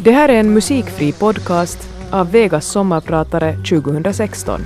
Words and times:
Det 0.00 0.12
här 0.12 0.28
är 0.28 0.40
en 0.40 0.54
musikfri 0.54 1.12
podcast 1.12 1.88
av 2.10 2.32
Vegas 2.32 2.66
sommarpratare 2.66 3.52
2016. 3.52 4.60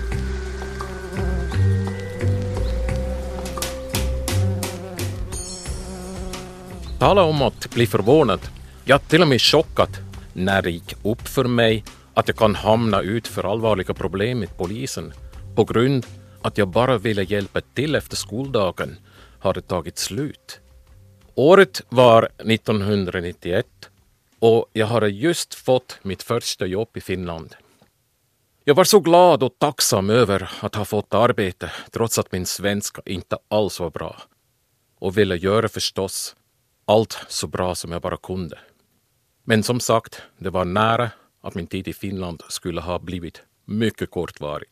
Tala 6.98 7.22
om 7.22 7.42
att 7.42 7.74
bli 7.74 7.86
förvånad, 7.86 8.40
ja 8.84 8.98
till 8.98 9.22
och 9.22 9.28
med 9.28 9.40
chockad, 9.40 9.88
när 10.32 10.62
det 10.62 10.70
gick 10.70 10.94
upp 11.04 11.28
för 11.28 11.44
mig 11.44 11.84
att 12.14 12.28
jag 12.28 12.36
kan 12.36 12.54
hamna 12.54 13.00
ut 13.00 13.28
för 13.28 13.52
allvarliga 13.52 13.94
problem 13.94 14.38
med 14.38 14.56
polisen 14.56 15.12
på 15.54 15.64
grund 15.64 16.06
att 16.42 16.58
jag 16.58 16.68
bara 16.68 16.98
ville 16.98 17.22
hjälpa 17.22 17.60
till 17.60 17.94
efter 17.94 18.16
skoldagen 18.16 18.96
hade 19.38 19.60
tagit 19.60 19.98
slut. 19.98 20.60
Året 21.34 21.82
var 21.88 22.28
1991 22.38 23.66
och 24.42 24.70
jag 24.72 24.86
hade 24.86 25.08
just 25.08 25.54
fått 25.54 25.98
mitt 26.02 26.22
första 26.22 26.66
jobb 26.66 26.96
i 26.96 27.00
Finland. 27.00 27.54
Jag 28.64 28.74
var 28.74 28.84
så 28.84 29.00
glad 29.00 29.42
och 29.42 29.58
tacksam 29.58 30.10
över 30.10 30.50
att 30.60 30.74
ha 30.74 30.84
fått 30.84 31.14
arbete 31.14 31.72
trots 31.90 32.18
att 32.18 32.32
min 32.32 32.46
svenska 32.46 33.02
inte 33.06 33.38
alls 33.48 33.80
var 33.80 33.90
bra 33.90 34.22
och 34.98 35.18
ville 35.18 35.36
göra 35.36 35.68
förstås 35.68 36.36
allt 36.84 37.18
så 37.28 37.46
bra 37.46 37.74
som 37.74 37.92
jag 37.92 38.02
bara 38.02 38.16
kunde. 38.16 38.58
Men 39.44 39.62
som 39.62 39.80
sagt, 39.80 40.22
det 40.38 40.50
var 40.50 40.64
nära 40.64 41.10
att 41.40 41.54
min 41.54 41.66
tid 41.66 41.88
i 41.88 41.92
Finland 41.92 42.42
skulle 42.48 42.80
ha 42.80 42.98
blivit 42.98 43.42
mycket 43.64 44.10
kortvarig. 44.10 44.68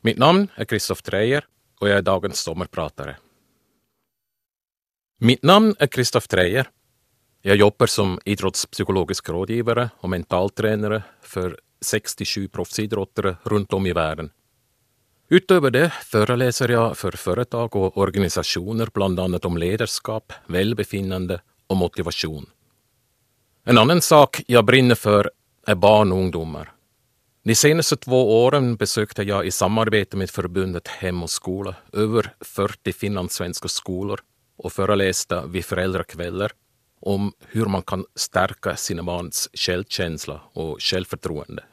Mitt 0.00 0.18
namn 0.18 0.48
är 0.54 0.64
Christoph 0.64 1.02
Treijer 1.02 1.46
och 1.80 1.88
jag 1.88 1.98
är 1.98 2.02
dagens 2.02 2.40
sommarpratare. 2.40 3.16
Mitt 5.18 5.42
namn 5.42 5.74
är 5.78 5.86
Christoph 5.86 6.26
Treijer. 6.26 6.70
Jag 7.42 7.56
jobbar 7.56 7.86
som 7.86 8.18
idrottspsykologisk 8.24 9.28
rådgivare 9.28 9.90
och 10.00 10.10
mentaltränare 10.10 11.02
för 11.22 11.58
67 11.80 12.48
proffsidrottare 12.48 13.36
runt 13.42 13.72
om 13.72 13.86
i 13.86 13.92
världen. 13.92 14.30
Utöver 15.28 15.70
det 15.70 15.90
föreläser 15.90 16.68
jag 16.68 16.96
för 16.96 17.12
företag 17.12 17.76
och 17.76 17.98
organisationer 17.98 18.88
bland 18.94 19.20
annat 19.20 19.44
om 19.44 19.58
ledarskap, 19.58 20.32
välbefinnande 20.46 21.40
och 21.66 21.76
motivation. 21.76 22.46
En 23.64 23.78
annan 23.78 24.00
sak 24.00 24.42
jag 24.46 24.64
brinner 24.64 24.94
för 24.94 25.30
är 25.66 25.74
barn 25.74 26.12
och 26.12 26.18
ungdomar. 26.18 26.72
De 27.44 27.54
senaste 27.54 27.96
två 27.96 28.44
åren 28.44 28.76
besökte 28.76 29.22
jag 29.22 29.46
i 29.46 29.50
samarbete 29.50 30.16
med 30.16 30.30
förbundet 30.30 30.88
Hem 30.88 31.22
och 31.22 31.30
skola 31.30 31.74
över 31.92 32.34
40 32.40 32.92
finlandssvenska 32.92 33.68
skolor 33.68 34.20
och 34.56 34.72
föreläste 34.72 35.42
vid 35.46 35.64
föräldrakvällar 35.64 36.52
om 37.00 37.32
hur 37.46 37.66
man 37.66 37.82
kan 37.82 38.04
stärka 38.14 38.76
sina 38.76 39.02
barns 39.02 39.48
självkänsla 39.54 40.40
och 40.52 40.82
självförtroende. 40.82 41.64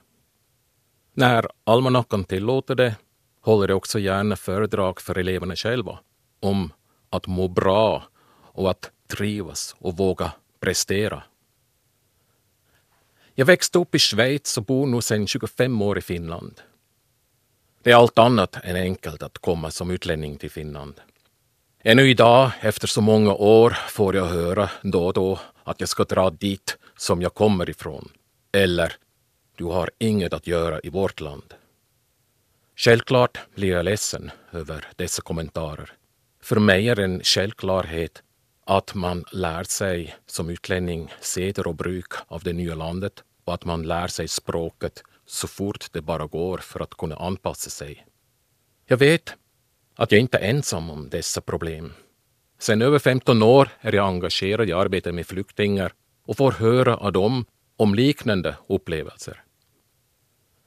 När 1.14 1.48
almanackan 1.64 2.24
tillåter 2.24 2.76
det 2.76 2.96
håller 3.42 3.68
jag 3.68 3.78
också 3.78 4.00
gärna 4.00 4.36
föredrag 4.36 5.02
för 5.02 5.18
eleverna 5.18 5.56
själva 5.56 6.00
om 6.40 6.74
att 7.10 7.28
må 7.28 7.48
bra 7.48 8.04
och 8.42 8.70
att 8.70 8.92
trivas 9.08 9.76
och 9.80 9.98
våga 9.98 10.32
prestera. 10.60 11.24
Jag 13.36 13.46
växte 13.46 13.80
upp 13.80 13.96
i 13.96 14.00
Schweiz 14.00 14.58
och 14.58 14.64
bor 14.64 14.88
nu 14.88 15.02
sedan 15.02 15.28
25 15.28 15.82
år 15.82 15.98
i 15.98 16.02
Finland. 16.02 16.62
Det 17.84 17.92
är 17.92 17.96
allt 17.96 18.18
annat 18.18 18.58
än 18.64 18.76
enkelt 18.76 19.24
att 19.24 19.38
komma 19.38 19.72
som 19.72 19.92
utlänning 19.92 20.38
till 20.38 20.52
Finland. 20.52 21.02
Ännu 21.84 22.10
idag, 22.10 22.52
efter 22.62 22.88
så 22.88 23.02
många 23.02 23.34
år, 23.34 23.78
får 23.90 24.16
jag 24.16 24.26
höra 24.26 24.70
då 24.82 25.06
och 25.06 25.14
då 25.14 25.40
att 25.64 25.80
jag 25.80 25.90
ska 25.90 26.04
dra 26.04 26.30
dit 26.30 26.78
som 26.98 27.22
jag 27.22 27.34
kommer 27.34 27.70
ifrån. 27.70 28.10
Eller, 28.52 28.94
du 29.56 29.64
har 29.64 29.92
inget 29.98 30.34
att 30.34 30.48
göra 30.48 30.80
i 30.84 30.90
vårt 30.90 31.20
land. 31.22 31.54
Självklart 32.76 33.40
blir 33.56 33.70
jag 33.72 33.86
ledsen 33.86 34.32
över 34.52 34.86
dessa 34.96 35.22
kommentarer. 35.22 35.94
För 36.42 36.60
mig 36.60 36.90
är 36.90 36.96
det 36.96 37.04
en 37.04 37.24
självklarhet 37.24 38.22
att 38.66 38.96
man 38.96 39.26
lär 39.32 39.64
sig 39.64 40.16
som 40.26 40.50
utlänning 40.50 41.14
seder 41.22 41.68
och 41.68 41.76
bruk 41.76 42.14
av 42.28 42.44
det 42.44 42.54
nya 42.54 42.76
landet 42.76 43.24
och 43.46 43.54
att 43.54 43.66
man 43.66 43.84
lär 43.84 44.08
sig 44.08 44.28
språket 44.28 45.04
så 45.26 45.48
fort 45.48 45.88
det 45.92 46.02
bara 46.02 46.26
går 46.28 46.58
för 46.58 46.80
att 46.80 46.98
kunna 46.98 47.16
anpassa 47.16 47.70
sig. 47.70 48.06
Jag 48.86 48.98
vet 48.98 49.36
att 49.98 50.12
jag 50.12 50.22
inte 50.22 50.38
är 50.38 50.50
ensam 50.50 50.90
om 50.90 51.10
dessa 51.10 51.42
problem. 51.42 51.94
Sedan 52.60 52.82
över 52.82 53.00
15 53.00 53.44
år 53.44 53.70
är 53.82 53.94
jag 53.94 54.08
engagerad 54.08 54.70
i 54.70 54.74
arbetet 54.74 55.16
med 55.16 55.28
flyktingar 55.28 55.92
och 56.26 56.38
får 56.38 56.52
höra 56.52 56.98
av 56.98 57.12
dem 57.12 57.46
om 57.78 57.96
liknande 57.96 58.56
upplevelser. 58.68 59.44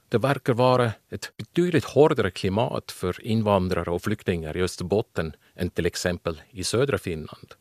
Det 0.08 0.18
verkar 0.18 0.52
vara 0.52 0.92
ett 1.10 1.32
betydligt 1.36 1.84
hårdare 1.84 2.30
klimat 2.30 2.92
för 2.92 3.26
invandrare 3.26 3.90
och 3.90 4.02
flyktingar 4.02 4.56
i 4.56 4.62
Österbotten 4.62 5.32
än 5.56 5.70
till 5.70 5.86
exempel 5.86 6.42
i 6.50 6.64
södra 6.64 6.98
Finland. 6.98 7.54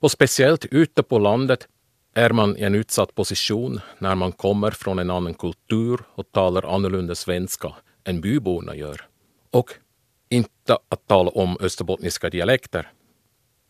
Och 0.00 0.10
speciellt 0.10 0.64
ute 0.64 1.02
på 1.02 1.18
landet 1.18 1.68
är 2.14 2.30
man 2.30 2.56
i 2.56 2.62
en 2.62 2.74
utsatt 2.74 3.14
position 3.14 3.80
när 3.98 4.14
man 4.14 4.32
kommer 4.32 4.70
från 4.70 4.98
en 4.98 5.10
annan 5.10 5.34
kultur 5.34 6.00
och 6.14 6.32
talar 6.32 6.74
annorlunda 6.74 7.14
svenska 7.14 7.72
än 8.04 8.20
byborna 8.20 8.74
gör. 8.74 9.08
Och 9.50 9.70
inte 10.28 10.78
att 10.88 11.06
tala 11.06 11.30
om 11.30 11.56
österbottniska 11.60 12.30
dialekter. 12.30 12.90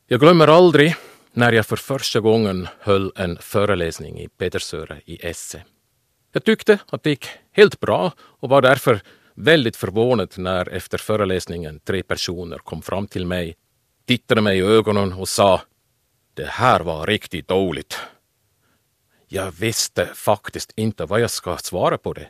Jag 0.06 0.20
glömmer 0.20 0.48
aldrig 0.48 0.94
när 1.32 1.52
jag 1.52 1.66
för 1.66 1.76
första 1.76 2.20
gången 2.20 2.68
höll 2.80 3.12
en 3.16 3.38
föreläsning 3.40 4.20
i 4.20 4.28
Petersöre 4.28 5.00
i 5.04 5.26
Esse. 5.26 5.64
Jag 6.32 6.44
tyckte 6.44 6.78
att 6.88 7.02
det 7.02 7.10
gick 7.10 7.26
helt 7.52 7.80
bra 7.80 8.12
och 8.18 8.48
var 8.48 8.62
därför 8.62 9.00
väldigt 9.34 9.76
förvånad 9.76 10.34
när 10.36 10.68
efter 10.68 10.98
föreläsningen 10.98 11.80
tre 11.80 12.02
personer 12.02 12.58
kom 12.58 12.82
fram 12.82 13.06
till 13.06 13.26
mig, 13.26 13.56
tittade 14.04 14.40
mig 14.40 14.58
i 14.58 14.62
ögonen 14.62 15.12
och 15.12 15.28
sa 15.28 15.60
det 16.34 16.46
här 16.46 16.80
var 16.80 17.06
riktigt 17.06 17.48
dåligt. 17.48 17.98
Jag 19.28 19.52
visste 19.52 20.06
faktiskt 20.06 20.72
inte 20.76 21.04
vad 21.04 21.20
jag 21.20 21.30
ska 21.30 21.56
svara 21.56 21.98
på 21.98 22.12
det. 22.12 22.28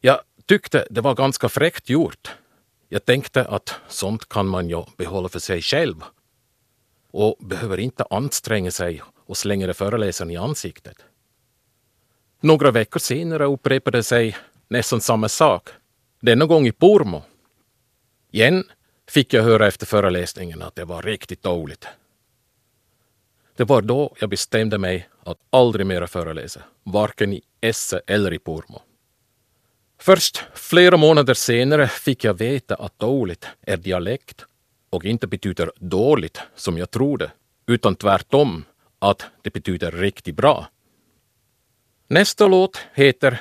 Jag 0.00 0.20
tyckte 0.46 0.86
det 0.90 1.00
var 1.00 1.14
ganska 1.14 1.48
fräckt 1.48 1.88
gjort. 1.88 2.30
Jag 2.92 3.04
tänkte 3.04 3.44
att 3.44 3.74
sånt 3.88 4.28
kan 4.28 4.46
man 4.46 4.68
ju 4.68 4.84
behålla 4.96 5.28
för 5.28 5.38
sig 5.38 5.62
själv 5.62 6.04
och 7.10 7.36
behöver 7.40 7.78
inte 7.80 8.04
anstränga 8.10 8.70
sig 8.70 9.02
och 9.26 9.36
slänga 9.36 9.66
det 9.66 9.74
föreläsaren 9.74 10.30
i 10.30 10.36
ansiktet. 10.36 10.96
Några 12.40 12.70
veckor 12.70 13.00
senare 13.00 13.44
upprepade 13.44 14.02
sig 14.02 14.36
nästan 14.68 15.00
samma 15.00 15.28
sak, 15.28 15.68
denna 16.20 16.46
gång 16.46 16.66
i 16.66 16.72
Pormo. 16.72 17.22
Igen 18.30 18.64
fick 19.08 19.34
jag 19.34 19.42
höra 19.42 19.66
efter 19.66 19.86
föreläsningen 19.86 20.62
att 20.62 20.74
det 20.74 20.84
var 20.84 21.02
riktigt 21.02 21.42
dåligt. 21.42 21.86
Det 23.56 23.64
var 23.64 23.82
då 23.82 24.14
jag 24.20 24.30
bestämde 24.30 24.78
mig 24.78 25.08
att 25.24 25.38
aldrig 25.50 25.86
mera 25.86 26.06
föreläsa, 26.06 26.60
varken 26.82 27.32
i 27.32 27.42
Esse 27.60 28.00
eller 28.06 28.32
i 28.32 28.38
Pormo. 28.38 28.82
Först 30.04 30.44
flera 30.54 30.96
månader 30.96 31.34
senare 31.34 31.88
fick 31.88 32.24
jag 32.24 32.34
veta 32.34 32.74
att 32.74 32.98
dåligt 32.98 33.46
är 33.60 33.76
dialekt 33.76 34.44
och 34.90 35.04
inte 35.04 35.26
betyder 35.26 35.72
dåligt 35.76 36.40
som 36.54 36.78
jag 36.78 36.90
trodde, 36.90 37.30
utan 37.66 37.94
tvärtom 37.94 38.64
att 38.98 39.26
det 39.42 39.52
betyder 39.52 39.92
riktigt 39.92 40.36
bra. 40.36 40.68
Nästa 42.08 42.46
låt 42.46 42.86
heter 42.94 43.40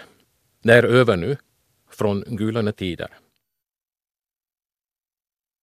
Det 0.64 0.74
är 0.74 0.84
över 0.84 1.18
nu, 1.18 1.38
från 1.92 2.38
Gyllene 2.40 2.72
Tider. 2.72 3.10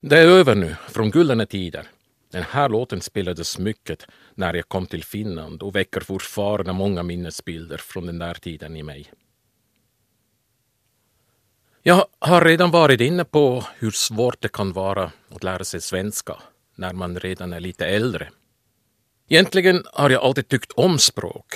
Det 0.03 0.19
är 0.19 0.27
över 0.27 0.55
nu, 0.55 0.77
från 0.89 1.11
Gyllene 1.11 1.47
Tider. 1.47 1.91
Den 2.31 2.43
här 2.43 2.69
låten 2.69 3.01
spelades 3.01 3.59
mycket 3.59 4.07
när 4.35 4.55
jag 4.55 4.69
kom 4.69 4.87
till 4.87 5.05
Finland 5.05 5.63
och 5.63 5.77
väcker 5.77 6.01
fortfarande 6.01 6.73
många 6.73 7.03
minnesbilder 7.03 7.77
från 7.77 8.07
den 8.07 8.19
där 8.19 8.35
tiden 8.35 8.77
i 8.77 8.83
mig. 8.83 9.13
Jag 11.89 12.05
har 12.19 12.45
redan 12.45 12.71
varit 12.71 13.01
inne 13.01 13.25
på 13.25 13.65
hur 13.79 13.91
svårt 13.91 14.43
det 14.43 14.49
kan 14.49 14.73
vara 14.73 15.13
att 15.31 15.43
lära 15.43 15.65
sig 15.65 15.81
svenska 15.81 16.37
när 16.75 16.93
man 16.93 17.21
redan 17.21 17.53
är 17.53 17.61
lite 17.61 17.87
äldre. 17.87 18.29
Egentligen 19.29 19.85
har 19.93 20.11
jag 20.11 20.23
alltid 20.23 20.49
tyckt 20.49 20.73
om 20.73 20.99
språk. 20.99 21.55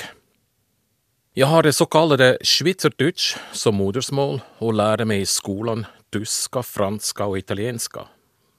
Jag 1.34 1.46
har 1.46 1.62
det 1.62 1.72
så 1.72 1.86
kallade 1.86 2.38
Schweizerdeutsch 2.42 3.36
som 3.52 3.74
modersmål 3.74 4.40
och 4.58 4.74
lärde 4.74 5.04
mig 5.04 5.20
i 5.20 5.26
skolan 5.26 5.86
tyska, 6.12 6.62
franska 6.62 7.24
och 7.24 7.38
italienska, 7.38 8.00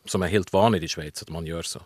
som 0.05 0.23
är 0.23 0.27
helt 0.27 0.53
vanligt 0.53 0.83
i 0.83 0.87
Schweiz 0.87 1.21
att 1.21 1.29
man 1.29 1.45
gör 1.45 1.61
så. 1.61 1.79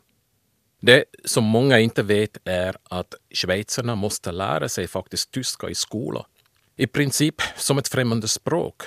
Det 0.82 1.04
som 1.26 1.44
många 1.44 1.80
inte 1.80 2.04
vet 2.04 2.38
är 2.44 2.76
att 2.84 3.14
schweizarna 3.34 3.96
måste 3.96 4.32
lära 4.32 4.70
sig 4.70 4.88
faktiskt 4.88 5.32
tyska 5.32 5.70
i 5.70 5.76
skolan. 5.76 6.26
I 6.76 6.88
princip 6.88 7.36
som 7.56 7.78
ett 7.78 7.88
främmande 7.88 8.28
språk. 8.28 8.84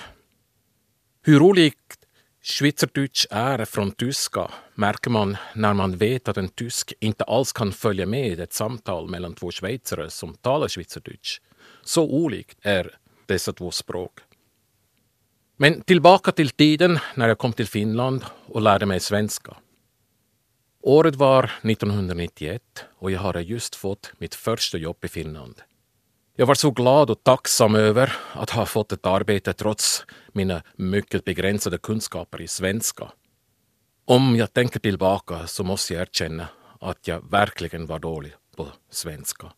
Hur 1.23 1.41
olikt 1.41 2.05
Schweizerdeutsch 2.43 3.25
är 3.29 3.65
från 3.65 3.91
tyska 3.91 4.51
märker 4.75 5.09
man 5.09 5.37
när 5.55 5.73
man 5.73 5.97
vet 5.97 6.27
att 6.27 6.37
en 6.37 6.49
tysk 6.49 6.93
inte 6.99 7.23
alls 7.23 7.53
kan 7.53 7.71
följa 7.71 8.05
med 8.05 8.39
ett 8.39 8.53
samtal 8.53 9.09
mellan 9.09 9.33
två 9.33 9.51
schweizare 9.51 10.09
som 10.09 10.33
talar 10.33 10.67
Schweizerdeutsch 10.67 11.41
Så 11.83 12.03
olikt 12.03 12.57
är 12.61 12.97
dessa 13.25 13.53
två 13.53 13.71
språk. 13.71 14.19
Men 15.57 15.81
tillbaka 15.81 16.31
till 16.31 16.49
tiden 16.49 16.99
när 17.15 17.27
jag 17.27 17.37
kom 17.37 17.53
till 17.53 17.67
Finland 17.67 18.25
och 18.45 18.61
lärde 18.61 18.85
mig 18.85 18.99
svenska. 18.99 19.57
Året 20.81 21.15
var 21.15 21.43
1991 21.43 22.61
och 22.99 23.11
jag 23.11 23.19
hade 23.19 23.41
just 23.41 23.75
fått 23.75 24.13
mitt 24.17 24.35
första 24.35 24.77
jobb 24.77 25.05
i 25.05 25.07
Finland. 25.07 25.61
Jag 26.35 26.45
var 26.45 26.55
så 26.55 26.71
glad 26.71 27.09
och 27.09 27.23
tacksam 27.23 27.75
över 27.75 28.13
att 28.33 28.49
ha 28.49 28.65
fått 28.65 28.91
ett 28.91 29.05
arbete 29.05 29.53
trots 29.53 30.05
mina 30.33 30.61
mycket 30.75 31.25
begränsade 31.25 31.77
kunskaper 31.77 32.41
i 32.41 32.47
svenska. 32.47 33.11
Om 34.05 34.35
jag 34.35 34.53
tänker 34.53 34.79
tillbaka 34.79 35.47
så 35.47 35.63
måste 35.63 35.93
jag 35.93 36.01
erkänna 36.01 36.47
att 36.79 37.07
jag 37.07 37.31
verkligen 37.31 37.85
var 37.85 37.99
dålig 37.99 38.33
på 38.55 38.67
svenska. 38.89 39.51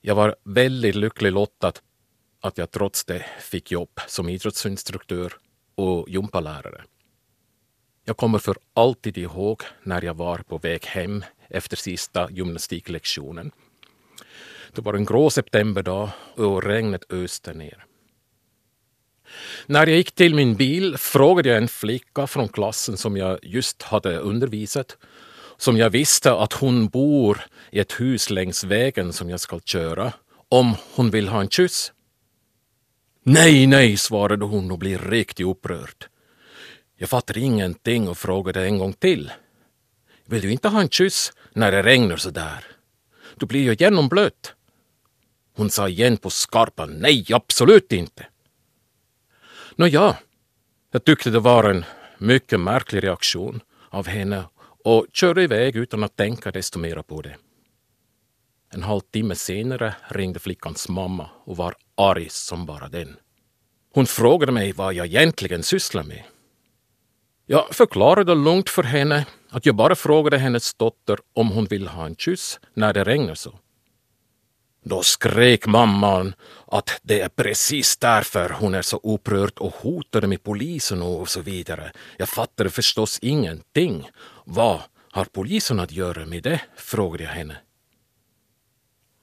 Jag 0.00 0.14
var 0.14 0.36
väldigt 0.44 0.94
lycklig 0.94 1.32
lottad 1.32 1.72
att 2.40 2.58
jag 2.58 2.70
trots 2.70 3.04
det 3.04 3.26
fick 3.40 3.70
jobb 3.70 4.00
som 4.06 4.28
idrottsinstruktör 4.28 5.32
och 5.74 6.08
gympalärare. 6.08 6.84
Jag 8.04 8.16
kommer 8.16 8.38
för 8.38 8.56
alltid 8.74 9.18
ihåg 9.18 9.62
när 9.82 10.04
jag 10.04 10.14
var 10.14 10.38
på 10.38 10.58
väg 10.58 10.84
hem 10.86 11.24
efter 11.48 11.76
sista 11.76 12.30
gymnastiklektionen. 12.30 13.52
Det 14.74 14.80
var 14.80 14.94
en 14.94 15.04
grå 15.04 15.30
septemberdag 15.30 16.10
och 16.34 16.62
regnet 16.62 17.12
öste 17.12 17.54
ner. 17.54 17.84
När 19.66 19.86
jag 19.86 19.96
gick 19.96 20.12
till 20.12 20.34
min 20.34 20.56
bil 20.56 20.96
frågade 20.98 21.48
jag 21.48 21.58
en 21.58 21.68
flicka 21.68 22.26
från 22.26 22.48
klassen 22.48 22.96
som 22.96 23.16
jag 23.16 23.38
just 23.42 23.82
hade 23.82 24.18
undervisat, 24.18 24.96
som 25.56 25.76
jag 25.76 25.90
visste 25.90 26.32
att 26.32 26.52
hon 26.52 26.88
bor 26.88 27.40
i 27.70 27.78
ett 27.78 28.00
hus 28.00 28.30
längs 28.30 28.64
vägen 28.64 29.12
som 29.12 29.30
jag 29.30 29.40
ska 29.40 29.60
köra, 29.60 30.12
om 30.48 30.74
hon 30.94 31.10
vill 31.10 31.28
ha 31.28 31.40
en 31.40 31.48
kyss. 31.48 31.92
Nej, 33.22 33.66
nej, 33.66 33.96
svarade 33.96 34.44
hon 34.44 34.70
och 34.70 34.78
blev 34.78 35.10
riktigt 35.10 35.46
upprörd. 35.46 36.06
Jag 36.96 37.08
fattade 37.08 37.40
ingenting 37.40 38.08
och 38.08 38.18
frågade 38.18 38.64
en 38.64 38.78
gång 38.78 38.92
till. 38.92 39.32
Vill 40.26 40.40
du 40.40 40.52
inte 40.52 40.68
ha 40.68 40.80
en 40.80 40.88
kyss 40.88 41.32
när 41.52 41.72
det 41.72 41.82
regnar 41.82 42.16
så 42.16 42.30
där? 42.30 42.64
Du 43.36 43.46
blir 43.46 43.62
ju 43.62 43.76
genomblöt. 43.78 44.54
Hon 45.56 45.70
sa 45.70 45.88
igen 45.88 46.16
på 46.16 46.30
skarpan 46.30 46.90
nej, 46.90 47.26
absolut 47.32 47.92
inte. 47.92 48.26
Nåja, 49.76 50.16
jag 50.90 51.04
tyckte 51.04 51.30
det 51.30 51.40
var 51.40 51.64
en 51.64 51.84
mycket 52.18 52.60
märklig 52.60 53.04
reaktion 53.04 53.60
av 53.88 54.06
henne 54.06 54.44
och 54.84 55.06
körde 55.12 55.42
iväg 55.42 55.76
utan 55.76 56.04
att 56.04 56.16
tänka 56.16 56.50
desto 56.50 56.78
mera 56.78 57.02
på 57.02 57.22
det. 57.22 57.36
En 58.72 58.82
halvtimme 58.82 59.34
senare 59.34 59.94
ringde 60.08 60.38
flickans 60.38 60.88
mamma 60.88 61.30
och 61.44 61.56
var 61.56 61.74
arg 61.96 62.28
som 62.28 62.66
bara 62.66 62.88
den. 62.88 63.16
Hon 63.94 64.06
frågade 64.06 64.52
mig 64.52 64.72
vad 64.72 64.94
jag 64.94 65.06
egentligen 65.06 65.62
sysslar 65.62 66.02
med. 66.02 66.22
Jag 67.46 67.74
förklarade 67.74 68.34
lugnt 68.34 68.70
för 68.70 68.82
henne 68.82 69.26
att 69.48 69.66
jag 69.66 69.74
bara 69.74 69.94
frågade 69.94 70.38
hennes 70.38 70.74
dotter 70.74 71.18
om 71.32 71.48
hon 71.48 71.64
vill 71.64 71.88
ha 71.88 72.06
en 72.06 72.16
kyss 72.16 72.60
när 72.74 72.92
det 72.92 73.04
regnar 73.04 73.34
så. 73.34 73.58
Då 74.82 75.02
skrek 75.02 75.66
mamman 75.66 76.34
att 76.66 77.00
det 77.02 77.20
är 77.20 77.28
precis 77.28 77.96
därför 77.96 78.48
hon 78.50 78.74
är 78.74 78.82
så 78.82 79.00
upprörd 79.02 79.58
och 79.58 79.74
hotade 79.74 80.26
med 80.26 80.42
polisen 80.42 81.02
och 81.02 81.28
så 81.28 81.40
vidare. 81.40 81.92
Jag 82.16 82.28
fattade 82.28 82.70
förstås 82.70 83.18
ingenting. 83.22 84.10
Vad 84.44 84.80
har 85.10 85.24
polisen 85.24 85.80
att 85.80 85.92
göra 85.92 86.26
med 86.26 86.42
det? 86.42 86.60
frågade 86.76 87.24
jag 87.24 87.30
henne. 87.30 87.56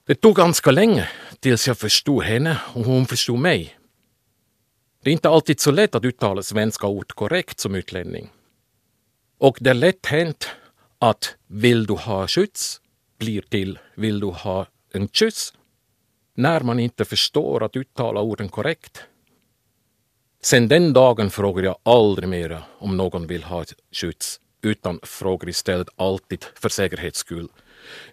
Det 0.07 0.15
tog 0.15 0.35
ganska 0.35 0.71
länge 0.71 1.09
tills 1.39 1.67
jag 1.67 1.77
förstod 1.77 2.23
henne 2.23 2.57
och 2.73 2.85
hon 2.85 3.05
förstod 3.05 3.39
mig. 3.39 3.77
Det 5.03 5.09
är 5.09 5.13
inte 5.13 5.29
alltid 5.29 5.59
så 5.59 5.71
lätt 5.71 5.95
att 5.95 6.05
uttala 6.05 6.43
svenska 6.43 6.87
ord 6.87 7.11
korrekt 7.11 7.59
som 7.59 7.75
utlänning. 7.75 8.29
Och 9.39 9.57
det 9.61 9.69
är 9.69 9.73
lätt 9.73 10.05
hänt 10.05 10.49
att 10.99 11.35
vill 11.47 11.85
du 11.85 11.93
ha 11.93 12.27
skjuts 12.27 12.81
blir 13.17 13.41
till 13.41 13.79
vill 13.95 14.19
du 14.19 14.27
ha 14.27 14.65
en 14.97 15.07
kyss 15.07 15.53
när 16.35 16.61
man 16.61 16.79
inte 16.79 17.05
förstår 17.05 17.63
att 17.63 17.75
uttala 17.75 18.21
orden 18.21 18.49
korrekt. 18.49 19.03
Sen 20.43 20.67
den 20.67 20.93
dagen 20.93 21.29
frågar 21.29 21.63
jag 21.63 21.77
aldrig 21.83 22.29
mera 22.29 22.63
om 22.79 22.97
någon 22.97 23.27
vill 23.27 23.43
ha 23.43 23.61
ett 23.61 23.73
skjuts 23.91 24.39
utan 24.61 24.99
frågar 25.03 25.49
istället 25.49 25.87
alltid 25.95 26.45
för 26.55 26.69
säkerhets 26.69 27.19
skull. 27.19 27.49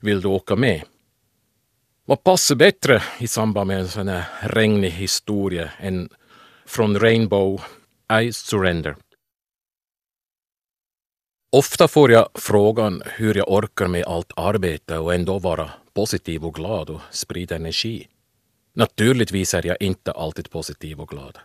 Vill 0.01 0.21
du 0.21 0.29
åka 0.29 0.57
med? 0.57 0.83
Vad 2.05 2.23
passar 2.23 2.55
bättre 2.55 3.03
i 3.19 3.27
samband 3.27 3.69
med 3.69 3.81
en 3.81 3.89
sån 3.89 4.09
här 4.09 4.25
regnig 4.43 4.91
historia 4.91 5.71
än 5.79 6.09
från 6.67 6.99
Rainbow 7.01 7.61
I 8.23 8.33
surrender. 8.33 8.97
Ofta 11.55 11.89
får 11.89 12.11
jag 12.11 12.29
frågan 12.35 13.03
hur 13.07 13.35
jag 13.35 13.53
orkar 13.53 13.87
med 13.89 14.05
allt 14.05 14.33
arbete 14.37 14.99
och 14.99 15.15
ändå 15.15 15.39
vara 15.39 15.71
positiv 15.93 16.45
och 16.45 16.55
glad 16.55 16.91
och 16.91 17.01
sprida 17.11 17.57
energi. 17.57 18.09
Naturligtvis 18.73 19.55
är 19.55 19.67
jag 19.67 19.77
inte 19.81 20.13
alltid 20.13 20.51
positiv 20.51 21.01
och 21.01 21.09
glad. 21.09 21.39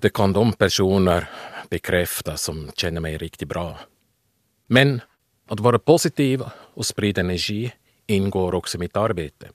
Det 0.00 0.12
kan 0.12 0.32
de 0.32 0.52
personer 0.52 1.30
bekräfta 1.70 2.36
som 2.36 2.70
känner 2.76 3.00
mig 3.00 3.18
riktigt 3.18 3.48
bra. 3.48 3.78
Men 4.66 5.00
att 5.48 5.60
vara 5.60 5.78
positiv 5.78 6.42
och 6.74 6.86
sprida 6.86 7.20
energi 7.20 7.72
ingår 8.06 8.54
också 8.54 8.78
i 8.78 8.80
mitt 8.80 8.96
arbete. 8.96 9.48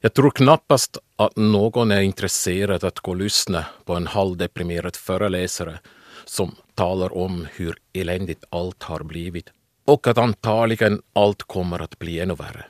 Jag 0.00 0.14
tror 0.14 0.30
knappast 0.30 0.98
att 1.16 1.36
någon 1.36 1.90
är 1.90 2.00
intresserad 2.00 2.84
att 2.84 3.00
gå 3.00 3.10
och 3.10 3.16
lyssna 3.16 3.66
på 3.84 3.94
en 3.94 4.06
halvdeprimerad 4.06 4.96
föreläsare 4.96 5.78
som 6.24 6.56
talar 6.76 7.16
om 7.16 7.46
hur 7.54 7.78
eländigt 7.92 8.44
allt 8.48 8.82
har 8.82 9.02
blivit 9.02 9.48
och 9.86 10.06
att 10.06 10.18
antagligen 10.18 11.02
allt 11.12 11.42
kommer 11.42 11.82
att 11.82 11.98
bli 11.98 12.20
ännu 12.20 12.34
värre. 12.34 12.64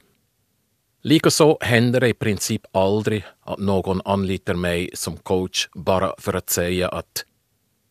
Likaså 1.03 1.59
händer 1.61 2.01
det 2.01 2.09
i 2.09 2.15
princip 2.15 2.63
aldrig 2.73 3.25
att 3.41 3.59
någon 3.59 4.01
anlitar 4.05 4.55
mig 4.55 4.91
som 4.95 5.17
coach 5.17 5.69
bara 5.75 6.15
för 6.19 6.35
att 6.35 6.51
säga 6.51 6.89
att 6.89 7.25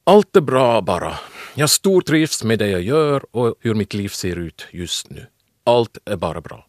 allt 0.04 0.36
är 0.36 0.42
bra 0.42 0.82
bara. 0.82 1.20
Jag 1.56 1.70
stortrivs 1.70 2.44
med 2.44 2.60
det 2.60 2.68
jag 2.68 2.82
gör 2.82 3.36
och 3.36 3.56
hur 3.60 3.74
mitt 3.74 3.94
liv 3.94 4.10
ser 4.10 4.36
ut 4.36 4.68
just 4.72 5.10
nu. 5.10 5.26
Allt 5.64 5.98
är 6.06 6.16
bara 6.16 6.42
bra. 6.42 6.68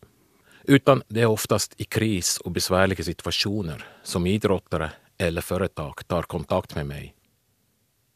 Utan 0.65 1.03
det 1.09 1.21
är 1.21 1.27
oftast 1.27 1.75
i 1.77 1.85
kris 1.85 2.39
och 2.39 2.51
besvärliga 2.51 3.05
situationer 3.05 3.85
som 4.03 4.27
idrottare 4.27 4.91
eller 5.19 5.41
företag 5.41 6.09
tar 6.09 6.23
kontakt 6.23 6.75
med 6.75 6.87
mig. 6.87 7.15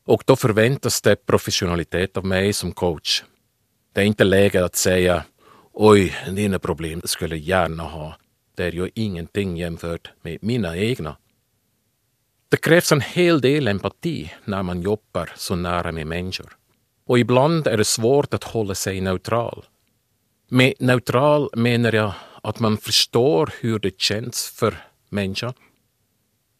Och 0.04 0.22
då 0.26 0.36
förväntas 0.36 1.02
det 1.02 1.26
professionalitet 1.26 2.16
av 2.16 2.24
mig 2.24 2.52
som 2.52 2.72
coach. 2.72 3.22
Det 3.92 4.00
är 4.00 4.04
inte 4.04 4.24
läge 4.24 4.64
att 4.64 4.76
säga 4.76 5.24
oj, 5.72 6.16
dina 6.26 6.58
problem 6.58 7.00
skulle 7.04 7.36
jag 7.36 7.44
gärna 7.44 7.82
ha. 7.82 8.16
Det 8.56 8.64
är 8.64 8.72
ju 8.72 8.90
ingenting 8.94 9.56
jämfört 9.56 10.10
med 10.22 10.38
mina 10.42 10.76
egna. 10.76 11.16
Det 12.48 12.56
krävs 12.56 12.92
en 12.92 13.00
hel 13.00 13.40
del 13.40 13.68
empati 13.68 14.32
när 14.44 14.62
man 14.62 14.82
jobbar 14.82 15.32
så 15.36 15.56
nära 15.56 15.92
med 15.92 16.06
människor. 16.06 16.56
Och 17.06 17.18
ibland 17.18 17.66
är 17.66 17.76
det 17.76 17.84
svårt 17.84 18.34
att 18.34 18.44
hålla 18.44 18.74
sig 18.74 19.00
neutral. 19.00 19.64
Med 20.48 20.74
neutral 20.78 21.50
menar 21.56 21.92
jag 21.92 22.12
att 22.42 22.60
man 22.60 22.76
förstår 22.76 23.52
hur 23.60 23.78
det 23.78 24.00
känns 24.00 24.50
för 24.50 24.76
människan. 25.08 25.54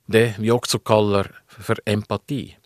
Det 0.07 0.35
vi 0.39 0.51
också 0.51 0.79
kallar 0.79 1.43
för 1.49 1.81
empati. 1.87 2.57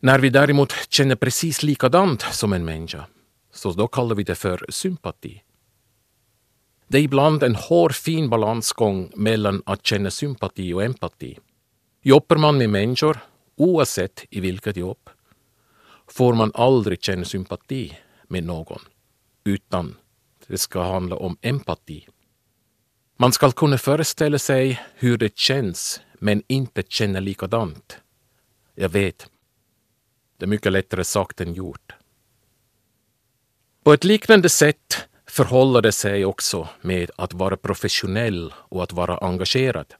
När 0.00 0.18
vi 0.18 0.30
däremot 0.30 0.72
känner 0.88 1.16
precis 1.16 1.62
likadant 1.62 2.22
som 2.22 2.52
en 2.52 2.64
människa, 2.64 3.06
så 3.52 3.72
då 3.72 3.88
kallar 3.88 4.14
vi 4.14 4.22
det 4.22 4.34
för 4.34 4.66
sympati. 4.68 5.42
Det 6.88 6.98
är 6.98 7.02
ibland 7.02 7.42
en 7.42 7.54
hårfin 7.54 8.30
balansgång 8.30 9.12
mellan 9.14 9.62
att 9.66 9.86
känna 9.86 10.10
sympati 10.10 10.72
och 10.72 10.84
empati. 10.84 11.38
Jobbar 12.02 12.36
man 12.36 12.58
med 12.58 12.70
människor, 12.70 13.18
oavsett 13.56 14.24
i 14.30 14.40
vilket 14.40 14.76
jobb, 14.76 15.10
får 16.06 16.34
man 16.34 16.52
aldrig 16.54 17.02
känna 17.02 17.24
sympati 17.24 17.98
med 18.28 18.44
någon, 18.44 18.80
utan 19.44 19.96
det 20.46 20.58
ska 20.58 20.82
handla 20.82 21.16
om 21.16 21.36
empati. 21.40 22.08
Man 23.16 23.32
ska 23.32 23.50
kunna 23.50 23.78
föreställa 23.78 24.38
sig 24.38 24.80
hur 24.94 25.18
det 25.18 25.38
känns, 25.38 26.00
men 26.18 26.42
inte 26.46 26.82
känna 26.88 27.20
likadant. 27.20 27.98
Jag 28.74 28.88
vet, 28.88 29.30
det 30.38 30.44
är 30.44 30.48
mycket 30.48 30.72
lättare 30.72 31.04
sagt 31.04 31.40
än 31.40 31.54
gjort. 31.54 31.92
På 33.84 33.92
ett 33.92 34.04
liknande 34.04 34.48
sätt 34.48 35.08
förhåller 35.26 35.82
det 35.82 35.92
sig 35.92 36.24
också 36.24 36.68
med 36.80 37.10
att 37.16 37.32
vara 37.32 37.56
professionell 37.56 38.54
och 38.56 38.82
att 38.82 38.92
vara 38.92 39.18
engagerad. 39.18 39.94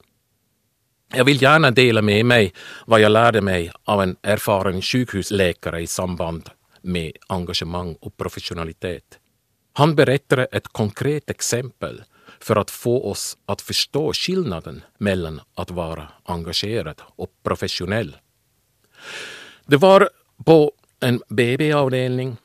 Jag 1.14 1.25
vill 1.25 1.42
gärna 1.42 1.71
dela 1.71 2.02
med 2.02 2.26
mig 2.26 2.52
vad 2.87 3.00
jag 3.00 3.12
lärde 3.12 3.40
mig 3.40 3.73
av 3.85 4.02
en 4.02 4.16
erfaren 4.23 4.83
sjukhusläkare 4.83 5.80
i 5.80 5.87
samband 5.87 6.50
med 6.83 7.12
engagemang 7.26 7.97
och 8.00 8.16
professionalitet. 8.16 9.18
Han 9.73 9.95
berättade 9.95 10.45
ett 10.45 10.68
konkret 10.68 11.30
exempel 11.30 12.02
för 12.40 12.57
att 12.57 12.71
få 12.71 13.11
oss 13.11 13.38
att 13.47 13.61
förstå 13.61 14.12
skillnaden 14.12 14.83
mellan 14.99 15.40
att 15.54 15.71
vara 15.71 16.09
engagerad 16.25 17.02
och 17.16 17.30
professionell. 17.42 18.16
Det 19.66 19.76
var 19.76 20.11
på 20.45 20.73
en 21.00 21.23
BB-avdelning 21.28 22.37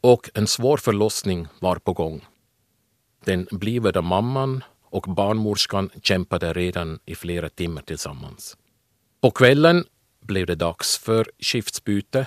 och 0.00 0.30
en 0.34 0.46
svår 0.46 0.76
förlossning 0.76 1.46
var 1.60 1.76
på 1.76 1.92
gång. 1.92 2.26
Den 3.24 3.46
blivande 3.50 4.02
mamman 4.02 4.64
och 4.84 5.02
barnmorskan 5.02 5.90
kämpade 6.02 6.52
redan 6.52 6.98
i 7.04 7.14
flera 7.14 7.48
timmar 7.48 7.82
tillsammans. 7.82 8.56
På 9.20 9.30
kvällen 9.30 9.84
blev 10.20 10.46
det 10.46 10.54
dags 10.54 10.98
för 10.98 11.30
skiftsbyte 11.38 12.26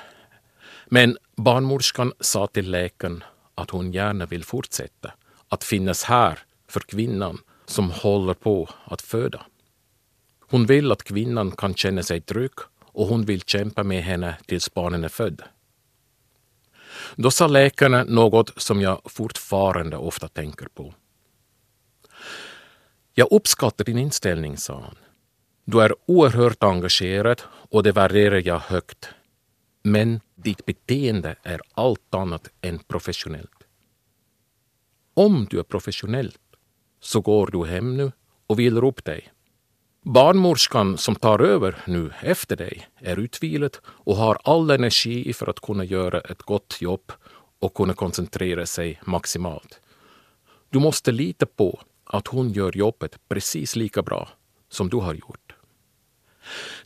men 0.85 1.17
barnmorskan 1.35 2.13
sa 2.19 2.47
till 2.47 2.71
läkaren 2.71 3.23
att 3.55 3.69
hon 3.69 3.91
gärna 3.91 4.25
vill 4.25 4.43
fortsätta 4.43 5.11
att 5.49 5.63
finnas 5.63 6.03
här 6.03 6.39
för 6.67 6.79
kvinnan 6.79 7.37
som 7.65 7.91
håller 7.91 8.33
på 8.33 8.69
att 8.85 9.01
föda. 9.01 9.45
Hon 10.39 10.65
vill 10.65 10.91
att 10.91 11.03
kvinnan 11.03 11.51
kan 11.51 11.75
känna 11.75 12.03
sig 12.03 12.21
trygg 12.21 12.51
och 12.93 13.07
hon 13.07 13.25
vill 13.25 13.41
kämpa 13.41 13.83
med 13.83 14.03
henne 14.03 14.37
tills 14.45 14.73
barnen 14.73 15.03
är 15.03 15.09
födda. 15.09 15.45
Då 17.15 17.31
sa 17.31 17.47
läkarna 17.47 18.03
något 18.03 18.61
som 18.61 18.81
jag 18.81 19.01
fortfarande 19.05 19.97
ofta 19.97 20.27
tänker 20.27 20.65
på. 20.65 20.93
Jag 23.13 23.27
uppskattar 23.31 23.85
din 23.85 23.97
inställning, 23.97 24.57
sa 24.57 24.81
han. 24.81 24.95
Du 25.65 25.81
är 25.81 25.95
oerhört 26.05 26.63
engagerad 26.63 27.41
och 27.51 27.83
det 27.83 27.91
värderar 27.91 28.41
jag 28.45 28.59
högt. 28.59 29.09
Men 29.83 30.21
ditt 30.35 30.65
beteende 30.65 31.35
är 31.43 31.61
allt 31.73 32.13
annat 32.15 32.49
än 32.61 32.79
professionellt. 32.79 33.63
Om 35.13 35.47
du 35.49 35.59
är 35.59 35.63
professionell 35.63 36.33
så 36.99 37.21
går 37.21 37.47
du 37.47 37.65
hem 37.65 37.97
nu 37.97 38.11
och 38.47 38.59
vilar 38.59 38.85
upp 38.85 39.05
dig. 39.05 39.32
Barnmorskan 40.05 40.97
som 40.97 41.15
tar 41.15 41.39
över 41.39 41.75
nu 41.87 42.11
efter 42.21 42.55
dig 42.55 42.87
är 42.99 43.19
utvilad 43.19 43.77
och 43.85 44.15
har 44.15 44.37
all 44.43 44.69
energi 44.69 45.33
för 45.33 45.49
att 45.49 45.59
kunna 45.59 45.83
göra 45.83 46.19
ett 46.19 46.41
gott 46.41 46.77
jobb 46.81 47.11
och 47.59 47.73
kunna 47.73 47.93
koncentrera 47.93 48.65
sig 48.65 48.99
maximalt. 49.05 49.79
Du 50.69 50.79
måste 50.79 51.11
lita 51.11 51.45
på 51.45 51.81
att 52.03 52.27
hon 52.27 52.49
gör 52.49 52.77
jobbet 52.77 53.19
precis 53.27 53.75
lika 53.75 54.01
bra 54.01 54.29
som 54.69 54.89
du 54.89 54.97
har 54.97 55.13
gjort. 55.13 55.55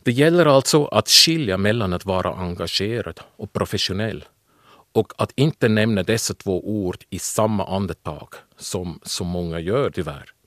Det 0.02 0.12
gäller 0.12 0.46
alltså 0.46 0.84
att 0.84 1.08
skilja 1.08 1.56
mellan 1.56 1.92
att 1.92 2.04
vara 2.04 2.34
engagerad 2.34 3.20
och 3.36 3.52
professionell 3.52 4.24
och 4.92 5.12
att 5.18 5.32
inte 5.36 5.68
nämna 5.68 6.02
dessa 6.02 6.34
två 6.34 6.68
ord 6.68 7.04
i 7.10 7.18
samma 7.18 7.66
andetag 7.66 8.28
som 8.58 9.00
så 9.02 9.24
många 9.24 9.60
gör 9.60 9.90
tyvärr. 9.90 10.37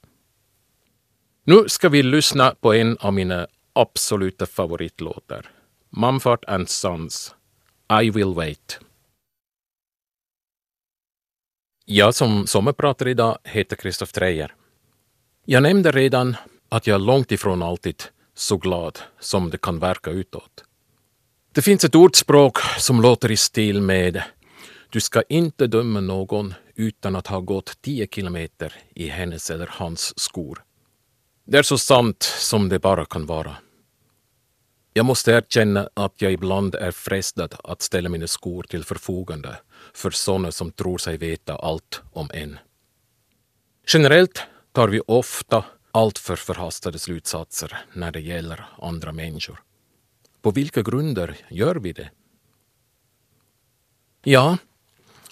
Nu 1.43 1.69
ska 1.69 1.89
vi 1.89 2.03
lyssna 2.03 2.55
på 2.61 2.73
en 2.73 2.97
av 2.97 3.13
mina 3.13 3.47
absoluta 3.73 4.45
favoritlåtar. 4.45 5.51
Mumford 5.89 6.45
and 6.47 6.69
Sons, 6.69 7.35
I 8.01 8.09
will 8.09 8.33
wait. 8.33 8.79
Jag 11.85 12.15
som 12.15 12.47
sommarpratar 12.47 13.07
idag 13.07 13.37
heter 13.43 13.75
Christoph 13.75 14.11
Dreyer. 14.13 14.55
Jag 15.45 15.63
nämnde 15.63 15.91
redan 15.91 16.35
att 16.69 16.87
jag 16.87 17.01
långt 17.01 17.31
ifrån 17.31 17.63
alltid 17.63 18.03
så 18.33 18.57
glad 18.57 18.99
som 19.19 19.49
det 19.49 19.61
kan 19.61 19.79
verka 19.79 20.09
utåt. 20.09 20.63
Det 21.51 21.61
finns 21.61 21.83
ett 21.83 21.95
ordspråk 21.95 22.57
som 22.77 23.01
låter 23.01 23.31
i 23.31 23.37
stil 23.37 23.81
med 23.81 24.23
Du 24.89 25.01
ska 25.01 25.21
inte 25.29 25.67
döma 25.67 25.99
någon 25.99 26.53
utan 26.75 27.15
att 27.15 27.27
ha 27.27 27.39
gått 27.39 27.81
tio 27.81 28.07
kilometer 28.07 28.73
i 28.95 29.07
hennes 29.07 29.49
eller 29.49 29.69
hans 29.71 30.19
skor. 30.19 30.63
Det 31.51 31.57
är 31.57 31.63
så 31.63 31.77
sant 31.77 32.23
som 32.23 32.69
det 32.69 32.79
bara 32.79 33.05
kan 33.05 33.25
vara. 33.25 33.55
Jag 34.93 35.05
måste 35.05 35.31
erkänna 35.31 35.89
att 35.93 36.21
jag 36.21 36.31
ibland 36.31 36.75
är 36.75 36.91
frestad 36.91 37.55
att 37.63 37.81
ställa 37.81 38.09
mina 38.09 38.27
skor 38.27 38.63
till 38.63 38.83
förfogande 38.83 39.59
för 39.93 40.11
sådana 40.11 40.51
som 40.51 40.71
tror 40.71 40.97
sig 40.97 41.17
veta 41.17 41.55
allt 41.55 42.01
om 42.13 42.29
en. 42.33 42.59
Generellt 43.93 44.43
tar 44.71 44.87
vi 44.87 45.01
ofta 45.07 45.65
alltför 45.91 46.35
förhastade 46.35 46.99
slutsatser 46.99 47.77
när 47.93 48.11
det 48.11 48.21
gäller 48.21 48.65
andra 48.81 49.11
människor. 49.11 49.63
På 50.41 50.51
vilka 50.51 50.81
grunder 50.81 51.37
gör 51.49 51.75
vi 51.75 51.93
det? 51.93 52.09
Ja, 54.23 54.57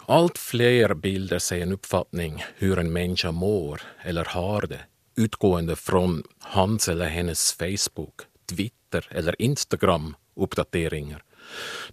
allt 0.05 0.37
fler 0.37 0.93
bilder 0.93 1.39
sig 1.39 1.61
en 1.61 1.71
uppfattning 1.71 2.43
hur 2.55 2.79
en 2.79 2.93
människa 2.93 3.31
mår 3.31 3.81
eller 4.03 4.25
har 4.25 4.61
det 4.61 4.85
utgående 5.19 5.75
från 5.75 6.23
hans 6.39 6.89
eller 6.89 7.05
hennes 7.05 7.53
Facebook, 7.53 8.21
Twitter 8.49 9.07
eller 9.11 9.41
Instagram 9.41 10.15
uppdateringar. 10.35 11.23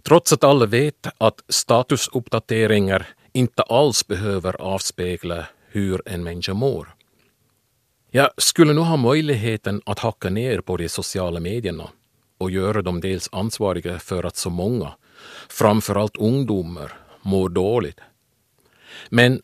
Trots 0.03 0.33
att 0.33 0.43
alla 0.43 0.65
vet 0.65 1.07
att 1.17 1.43
statusuppdateringar 1.49 3.07
inte 3.33 3.63
alls 3.63 4.07
behöver 4.07 4.61
avspegla 4.61 5.45
hur 5.67 6.01
en 6.05 6.23
människa 6.23 6.53
mår. 6.53 6.95
Jag 8.11 8.29
skulle 8.37 8.73
nog 8.73 8.85
ha 8.85 8.97
möjligheten 8.97 9.81
att 9.85 9.99
hacka 9.99 10.29
ner 10.29 10.61
på 10.61 10.77
de 10.77 10.89
sociala 10.89 11.39
medierna 11.39 11.89
och 12.37 12.51
göra 12.51 12.81
dem 12.81 13.01
dels 13.01 13.29
ansvariga 13.31 13.99
för 13.99 14.23
att 14.23 14.37
så 14.37 14.49
många, 14.49 14.93
framförallt 15.49 16.17
ungdomar, 16.17 16.93
mår 17.21 17.49
dåligt. 17.49 17.99
Men 19.09 19.41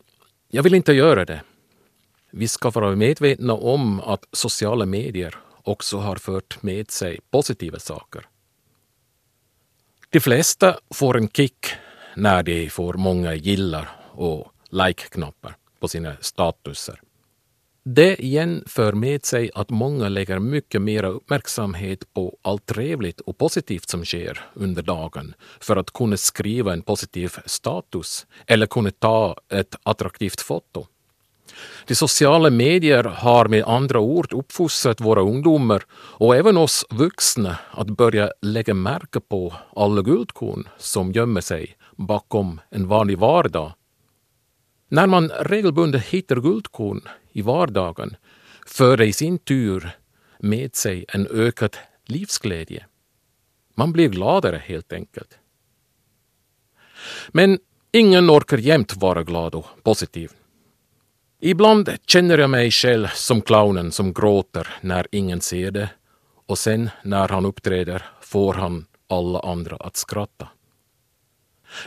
jag 0.48 0.62
vill 0.62 0.74
inte 0.74 0.92
göra 0.92 1.24
det. 1.24 1.40
Vi 2.36 2.48
ska 2.48 2.70
vara 2.70 2.96
medvetna 2.96 3.52
om 3.52 4.00
att 4.00 4.24
sociala 4.32 4.86
medier 4.86 5.34
också 5.62 5.98
har 5.98 6.16
fört 6.16 6.62
med 6.62 6.90
sig 6.90 7.20
positiva 7.30 7.78
saker. 7.78 8.26
De 10.10 10.20
flesta 10.20 10.76
får 10.90 11.16
en 11.16 11.28
kick 11.28 11.66
när 12.16 12.42
de 12.42 12.70
får 12.70 12.94
många 12.94 13.34
gillar 13.34 13.88
och 14.10 14.52
like-knappar 14.70 15.56
på 15.80 15.88
sina 15.88 16.16
statuser. 16.20 17.00
Det 17.84 18.22
igen 18.22 18.64
för 18.66 18.92
med 18.92 19.24
sig 19.24 19.50
att 19.54 19.70
många 19.70 20.08
lägger 20.08 20.38
mycket 20.38 20.82
mer 20.82 21.04
uppmärksamhet 21.04 22.12
på 22.12 22.36
allt 22.42 22.66
trevligt 22.66 23.20
och 23.20 23.38
positivt 23.38 23.88
som 23.88 24.04
sker 24.04 24.40
under 24.54 24.82
dagen 24.82 25.34
för 25.60 25.76
att 25.76 25.92
kunna 25.92 26.16
skriva 26.16 26.72
en 26.72 26.82
positiv 26.82 27.32
status 27.46 28.26
eller 28.46 28.66
kunna 28.66 28.90
ta 28.90 29.36
ett 29.48 29.76
attraktivt 29.82 30.40
foto. 30.40 30.86
De 31.86 31.94
sociala 31.94 32.50
medier 32.50 33.04
har 33.04 33.48
med 33.48 33.64
andra 33.64 34.00
ord 34.00 34.32
uppfostrat 34.32 35.00
våra 35.00 35.20
ungdomar 35.20 35.82
och 35.92 36.36
även 36.36 36.56
oss 36.56 36.84
vuxna 36.90 37.58
att 37.70 37.86
börja 37.86 38.32
lägga 38.42 38.74
märke 38.74 39.20
på 39.20 39.54
alla 39.76 40.02
guldkorn 40.02 40.68
som 40.78 41.12
gömmer 41.12 41.40
sig 41.40 41.76
bakom 41.96 42.60
en 42.70 42.88
vanlig 42.88 43.18
vardag. 43.18 43.72
När 44.88 45.06
man 45.06 45.28
regelbundet 45.28 46.04
hittar 46.04 46.36
guldkorn 46.36 47.00
i 47.32 47.42
vardagen 47.42 48.16
för 48.66 48.96
det 48.96 49.06
i 49.06 49.12
sin 49.12 49.38
tur 49.38 49.90
med 50.38 50.76
sig 50.76 51.04
en 51.08 51.26
ökad 51.30 51.76
livsglädje. 52.06 52.86
Man 53.74 53.92
blir 53.92 54.08
gladare 54.08 54.62
helt 54.64 54.92
enkelt. 54.92 55.38
Men 57.28 57.58
ingen 57.92 58.30
orkar 58.30 58.58
jämt 58.58 58.96
vara 58.96 59.22
glad 59.22 59.54
och 59.54 59.66
positiv. 59.82 60.32
Ibland 61.46 61.90
känner 62.06 62.38
jag 62.38 62.50
mig 62.50 62.70
själv 62.70 63.06
som 63.14 63.42
clownen 63.42 63.92
som 63.92 64.12
gråter 64.12 64.68
när 64.80 65.06
ingen 65.10 65.40
ser 65.40 65.70
det 65.70 65.90
och 66.46 66.58
sen 66.58 66.90
när 67.02 67.28
han 67.28 67.46
uppträder 67.46 68.02
får 68.20 68.54
han 68.54 68.86
alla 69.08 69.40
andra 69.40 69.76
att 69.76 69.96
skratta. 69.96 70.48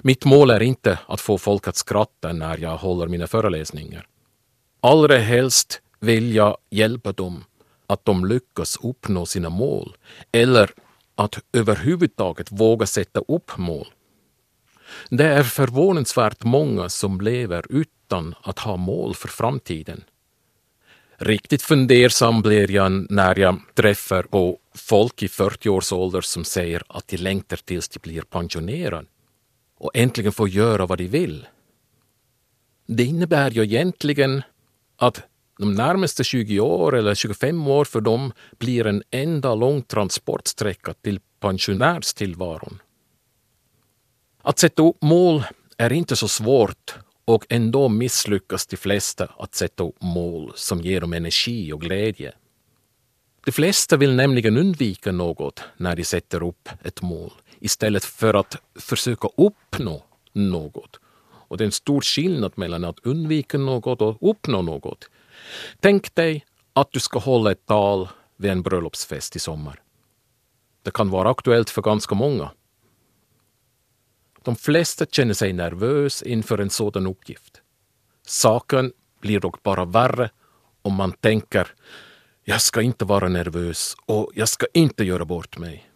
Mitt 0.02 0.26
mål 0.26 0.50
är 0.50 0.62
inte 0.62 1.00
att 1.08 1.22
få 1.22 1.38
folk 1.38 1.68
att 1.68 1.76
skratta 1.76 2.34
när 2.34 2.58
jag 2.58 2.78
håller 2.78 3.08
mina 3.08 3.28
föreläsningar. 3.28 4.08
Allra 4.82 5.18
helst 5.18 5.82
vill 6.00 6.36
jag 6.36 6.58
hjälpa 6.70 7.12
dem 7.12 7.44
att 7.88 8.06
de 8.06 8.26
lyckas 8.26 8.78
uppnå 8.84 9.26
sina 9.26 9.50
mål 9.50 9.96
eller 10.32 10.72
att 11.16 11.40
överhuvudtaget 11.54 12.52
våga 12.52 12.86
sätta 12.86 13.20
upp 13.28 13.58
mål. 13.58 13.88
Det 15.10 15.26
är 15.26 15.44
förvånansvärt 15.44 16.44
många 16.44 16.90
som 16.90 17.22
lever 17.22 17.66
utan 17.70 18.36
att 18.42 18.60
ha 18.60 18.78
mål 18.78 19.16
för 19.16 19.28
framtiden. 19.28 20.04
Riktigt 21.18 21.62
fundersam 21.62 22.42
blir 22.42 22.72
jag 22.72 23.12
när 23.12 23.40
jag 23.40 23.60
träffar 23.76 24.24
på 24.24 24.58
folk 24.76 25.24
i 25.24 25.28
40-årsåldern 25.28 26.22
som 26.22 26.44
säger 26.44 26.84
att 26.90 27.08
de 27.08 27.18
längtar 27.18 27.58
tills 27.58 27.90
de 27.90 28.00
blir 28.00 28.22
pensionerade 28.22 29.08
och 29.78 29.92
äntligen 29.94 30.32
får 30.32 30.50
göra 30.50 30.86
vad 30.86 30.98
de 30.98 31.08
vill. 31.08 31.48
Det 32.88 33.04
innebär 33.04 33.52
ju 33.52 33.64
egentligen 33.64 34.42
att 34.98 35.24
de 35.60 35.74
närmaste 35.74 36.24
20 36.24 36.60
år 36.60 36.96
eller 36.96 37.16
25 37.16 37.68
år 37.68 37.86
för 37.86 38.02
dem 38.02 38.34
blir 38.58 38.88
en 38.88 39.04
enda 39.12 39.56
lång 39.56 39.82
transportsträcka 39.82 40.94
till 40.94 41.20
pensionärstillvaron. 41.40 42.80
Att 44.42 44.60
sätta 44.60 44.84
upp 44.84 45.02
mål 45.02 45.44
är 45.78 45.94
inte 45.94 46.16
så 46.16 46.28
svårt 46.28 46.96
och 47.26 47.46
ändå 47.50 47.90
misslyckas 47.90 48.68
de 48.68 48.78
flesta 48.78 49.30
att 49.38 49.56
sätta 49.56 49.84
upp 49.84 50.02
mål 50.02 50.52
som 50.56 50.82
ger 50.82 51.02
dem 51.02 51.14
energi 51.14 51.74
och 51.74 51.82
glädje. 51.82 52.34
De 53.46 53.52
flesta 53.52 53.98
vill 53.98 54.16
nämligen 54.16 54.58
undvika 54.58 55.12
något 55.12 55.64
när 55.78 55.96
de 55.96 56.04
sätter 56.04 56.44
upp 56.44 56.70
ett 56.84 57.02
mål 57.02 57.32
istället 57.60 58.06
för 58.06 58.34
att 58.34 58.56
försöka 58.76 59.30
uppnå 59.38 60.04
något. 60.34 61.00
Och 61.48 61.58
det 61.58 61.64
är 61.64 61.66
en 61.66 61.72
stor 61.72 62.02
skillnad 62.02 62.52
mellan 62.56 62.84
att 62.84 63.00
undvika 63.00 63.58
något 63.58 64.02
och 64.02 64.30
uppnå 64.30 64.62
något. 64.62 65.10
Tänk 65.80 66.16
dig 66.16 66.46
att 66.74 66.92
du 66.92 67.00
ska 67.00 67.20
hålla 67.20 67.52
ett 67.52 67.66
tal 67.66 68.10
vid 68.38 68.52
en 68.52 68.62
bröllopsfest 68.62 69.36
i 69.36 69.40
sommar. 69.40 69.82
Det 70.84 70.92
kan 70.92 71.10
vara 71.10 71.30
aktuellt 71.30 71.70
för 71.70 71.82
ganska 71.82 72.16
många. 72.16 72.52
De 74.48 74.56
flesta 74.56 75.06
känner 75.06 75.34
sig 75.34 75.54
nervös 75.54 76.24
inför 76.24 76.58
en 76.58 76.70
sådan 76.70 77.08
uppgift. 77.08 77.62
Saken 78.28 78.92
blir 79.22 79.40
dock 79.40 79.64
bara 79.64 79.86
värre 79.86 80.30
om 80.82 80.94
man 80.94 81.12
tänker 81.12 81.68
jag 82.44 82.62
ska 82.62 82.82
inte 82.82 83.06
vara 83.06 83.30
nervös 83.30 83.96
och 84.06 84.32
jag 84.36 84.50
ska 84.50 84.66
inte 84.74 85.04
göra 85.04 85.26
bort 85.26 85.58
mig. 85.58 85.90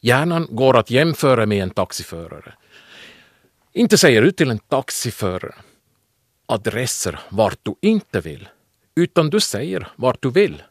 Hjärnan 0.00 0.48
går 0.50 0.76
att 0.76 0.90
jämföra 0.90 1.46
med 1.46 1.62
en 1.62 1.70
taxiförare. 1.70 2.54
Inte 3.72 3.98
säger 3.98 4.22
du 4.22 4.32
till 4.32 4.50
en 4.50 4.58
taxiförare 4.58 5.54
adresser 6.46 7.20
vart 7.28 7.58
du 7.62 7.74
inte 7.82 8.20
vill, 8.20 8.48
utan 8.94 9.30
du 9.30 9.40
säger 9.40 9.88
vart 9.96 10.22
du 10.22 10.30
vill. 10.30 10.62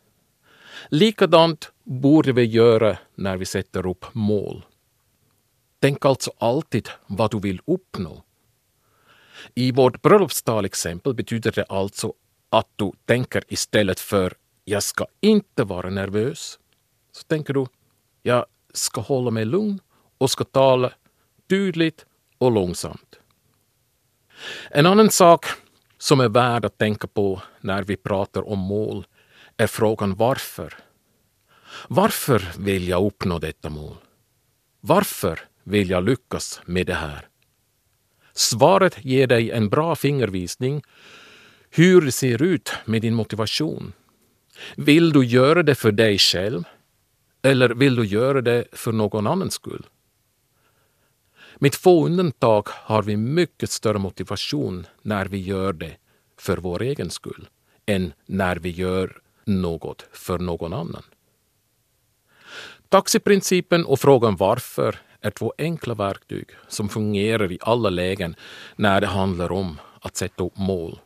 Likadant 0.89 1.71
borde 1.83 2.31
vi 2.31 2.43
göra 2.43 2.97
när 3.15 3.37
vi 3.37 3.45
sätter 3.45 3.87
upp 3.87 4.05
mål. 4.13 4.65
Tänk 5.79 6.05
alltså 6.05 6.31
alltid 6.37 6.89
vad 7.07 7.31
du 7.31 7.39
vill 7.39 7.61
uppnå. 7.65 8.23
I 9.53 9.71
vårt 9.71 10.01
bröllopstal-exempel 10.01 11.13
betyder 11.13 11.51
det 11.51 11.63
alltså 11.63 12.13
att 12.49 12.67
du 12.75 12.91
tänker 13.05 13.43
istället 13.47 13.99
för 13.99 14.33
jag 14.63 14.83
ska 14.83 15.05
inte 15.21 15.63
vara 15.63 15.89
nervös, 15.89 16.59
så 17.11 17.23
tänker 17.23 17.53
du 17.53 17.65
jag 18.23 18.45
ska 18.73 19.01
hålla 19.01 19.31
mig 19.31 19.45
lugn 19.45 19.79
och 20.17 20.31
ska 20.31 20.43
tala 20.43 20.93
tydligt 21.49 22.05
och 22.37 22.51
långsamt. 22.51 23.19
En 24.71 24.85
annan 24.85 25.09
sak 25.09 25.45
som 25.97 26.19
är 26.19 26.29
värd 26.29 26.65
att 26.65 26.77
tänka 26.77 27.07
på 27.07 27.41
när 27.61 27.83
vi 27.83 27.97
pratar 27.97 28.49
om 28.49 28.59
mål 28.59 29.05
är 29.57 29.67
frågan 29.67 30.15
varför. 30.15 30.73
Varför 31.87 32.51
vill 32.57 32.87
jag 32.87 33.05
uppnå 33.05 33.39
detta 33.39 33.69
mål? 33.69 33.95
Varför 34.81 35.39
vill 35.65 35.89
jag 35.89 36.03
lyckas 36.03 36.61
med 36.65 36.87
det 36.87 36.93
här? 36.93 37.27
Svaret 38.33 39.05
ger 39.05 39.27
dig 39.27 39.51
en 39.51 39.69
bra 39.69 39.95
fingervisning 39.95 40.81
hur 41.69 42.01
det 42.01 42.11
ser 42.11 42.41
ut 42.41 42.71
med 42.85 43.01
din 43.01 43.13
motivation. 43.13 43.93
Vill 44.75 45.11
du 45.11 45.25
göra 45.25 45.63
det 45.63 45.75
för 45.75 45.91
dig 45.91 46.17
själv 46.17 46.63
eller 47.41 47.69
vill 47.69 47.95
du 47.95 48.05
göra 48.05 48.41
det 48.41 48.65
för 48.71 48.91
någon 48.91 49.27
annans 49.27 49.53
skull? 49.53 49.85
Med 51.55 51.75
få 51.75 52.05
undantag 52.05 52.67
har 52.67 53.03
vi 53.03 53.17
mycket 53.17 53.69
större 53.69 53.97
motivation 53.97 54.87
när 55.01 55.25
vi 55.25 55.37
gör 55.37 55.73
det 55.73 55.97
för 56.37 56.57
vår 56.57 56.81
egen 56.81 57.09
skull 57.09 57.47
än 57.85 58.13
när 58.25 58.55
vi 58.55 58.69
gör 58.69 59.21
något 59.45 60.05
för 60.11 60.39
någon 60.39 60.73
annan. 60.73 61.03
Taxiprincipen 62.89 63.85
och 63.85 63.99
frågan 63.99 64.35
varför 64.35 64.99
är 65.25 65.31
två 65.31 65.53
enkla 65.57 65.93
verktyg 65.93 66.49
som 66.67 66.89
fungerar 66.89 67.51
i 67.51 67.57
alla 67.61 67.89
lägen 67.89 68.35
när 68.75 69.01
det 69.01 69.07
handlar 69.07 69.51
om 69.51 69.79
att 70.01 70.15
sätta 70.15 70.43
upp 70.43 70.57
mål. 70.57 70.99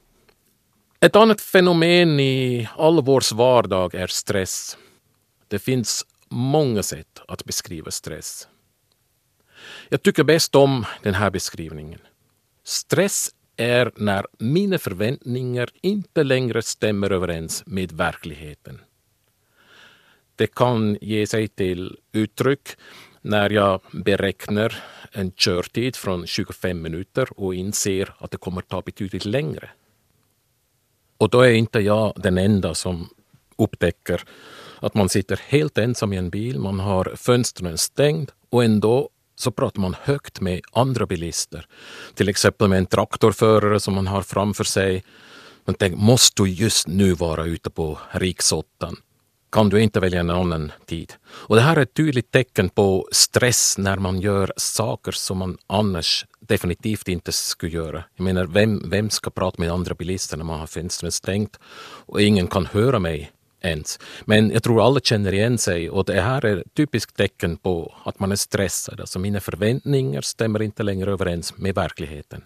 Ett 0.99 1.15
annat 1.15 1.41
fenomen 1.41 2.19
i 2.19 2.67
all 2.77 3.01
vår 3.03 3.35
vardag 3.35 3.95
är 3.95 4.07
stress. 4.07 4.77
Det 5.47 5.59
finns 5.59 6.05
många 6.29 6.83
sätt 6.83 7.21
att 7.27 7.45
beskriva 7.45 7.91
stress. 7.91 8.47
Jag 9.89 10.01
tycker 10.01 10.23
bäst 10.23 10.55
om 10.55 10.85
den 11.03 11.13
här 11.13 11.29
beskrivningen. 11.29 11.99
Stress 12.63 13.29
är 13.57 13.91
när 13.95 14.25
mina 14.39 14.77
förväntningar 14.77 15.69
inte 15.81 16.23
längre 16.23 16.61
stämmer 16.61 17.11
överens 17.11 17.63
med 17.65 17.91
verkligheten. 17.91 18.81
Det 20.35 20.47
kan 20.47 20.97
ge 21.01 21.27
sig 21.27 21.47
till 21.47 21.97
uttryck 22.11 22.69
när 23.21 23.49
jag 23.49 23.81
beräknar 23.91 24.75
en 25.11 25.31
körtid 25.31 25.95
från 25.95 26.27
25 26.27 26.81
minuter 26.81 27.27
och 27.39 27.55
inser 27.55 28.13
att 28.17 28.31
det 28.31 28.37
kommer 28.37 28.61
ta 28.61 28.81
betydligt 28.81 29.25
längre. 29.25 29.69
Och 31.17 31.29
då 31.29 31.41
är 31.41 31.51
inte 31.51 31.79
jag 31.79 32.13
den 32.15 32.37
enda 32.37 32.73
som 32.73 33.09
upptäcker 33.57 34.23
att 34.79 34.93
man 34.93 35.09
sitter 35.09 35.41
helt 35.47 35.77
ensam 35.77 36.13
i 36.13 36.17
en 36.17 36.29
bil, 36.29 36.59
man 36.59 36.79
har 36.79 37.13
fönstren 37.15 37.77
stängd 37.77 38.31
och 38.49 38.63
ändå 38.63 39.09
så 39.35 39.51
pratar 39.51 39.81
man 39.81 39.95
högt 40.01 40.41
med 40.41 40.61
andra 40.71 41.05
bilister. 41.05 41.65
Till 42.13 42.29
exempel 42.29 42.67
med 42.67 42.77
en 42.77 42.85
traktorförare 42.85 43.79
som 43.79 43.93
man 43.93 44.07
har 44.07 44.21
framför 44.21 44.63
sig. 44.63 45.03
Man 45.65 45.75
tänker, 45.75 45.97
måste 45.97 46.43
du 46.43 46.49
just 46.49 46.87
nu 46.87 47.13
vara 47.13 47.45
ute 47.45 47.69
på 47.69 47.99
riksåttan? 48.11 48.95
Kan 49.51 49.69
du 49.69 49.81
inte 49.81 49.99
välja 49.99 50.19
en 50.19 50.29
annan 50.29 50.71
tid? 50.85 51.13
Och 51.25 51.55
det 51.55 51.61
här 51.61 51.77
är 51.77 51.81
ett 51.81 51.93
tydligt 51.93 52.31
tecken 52.31 52.69
på 52.69 53.07
stress 53.11 53.77
när 53.77 53.97
man 53.97 54.21
gör 54.21 54.53
saker 54.57 55.11
som 55.11 55.37
man 55.37 55.57
annars 55.67 56.25
definitivt 56.39 57.07
inte 57.07 57.31
skulle 57.31 57.71
göra. 57.71 58.03
Jag 58.15 58.23
menar, 58.23 58.45
vem, 58.45 58.89
vem 58.89 59.09
ska 59.09 59.29
prata 59.29 59.61
med 59.61 59.71
andra 59.71 59.95
bilister 59.95 60.37
när 60.37 60.45
man 60.45 60.59
har 60.59 60.67
fönstren 60.67 61.11
stängt 61.11 61.59
och 62.05 62.21
ingen 62.21 62.47
kan 62.47 62.65
höra 62.65 62.99
mig 62.99 63.31
ens. 63.61 63.99
Men 64.25 64.51
jag 64.51 64.63
tror 64.63 64.85
alla 64.85 64.99
känner 64.99 65.33
igen 65.33 65.57
sig 65.57 65.89
och 65.89 66.05
det 66.05 66.21
här 66.21 66.45
är 66.45 66.57
ett 66.57 66.73
typiskt 66.73 67.17
tecken 67.17 67.57
på 67.57 67.95
att 68.03 68.19
man 68.19 68.31
är 68.31 68.35
stressad. 68.35 68.99
Alltså 68.99 69.19
mina 69.19 69.39
förväntningar 69.39 70.21
stämmer 70.21 70.61
inte 70.61 70.83
längre 70.83 71.11
överens 71.11 71.57
med 71.57 71.75
verkligheten. 71.75 72.43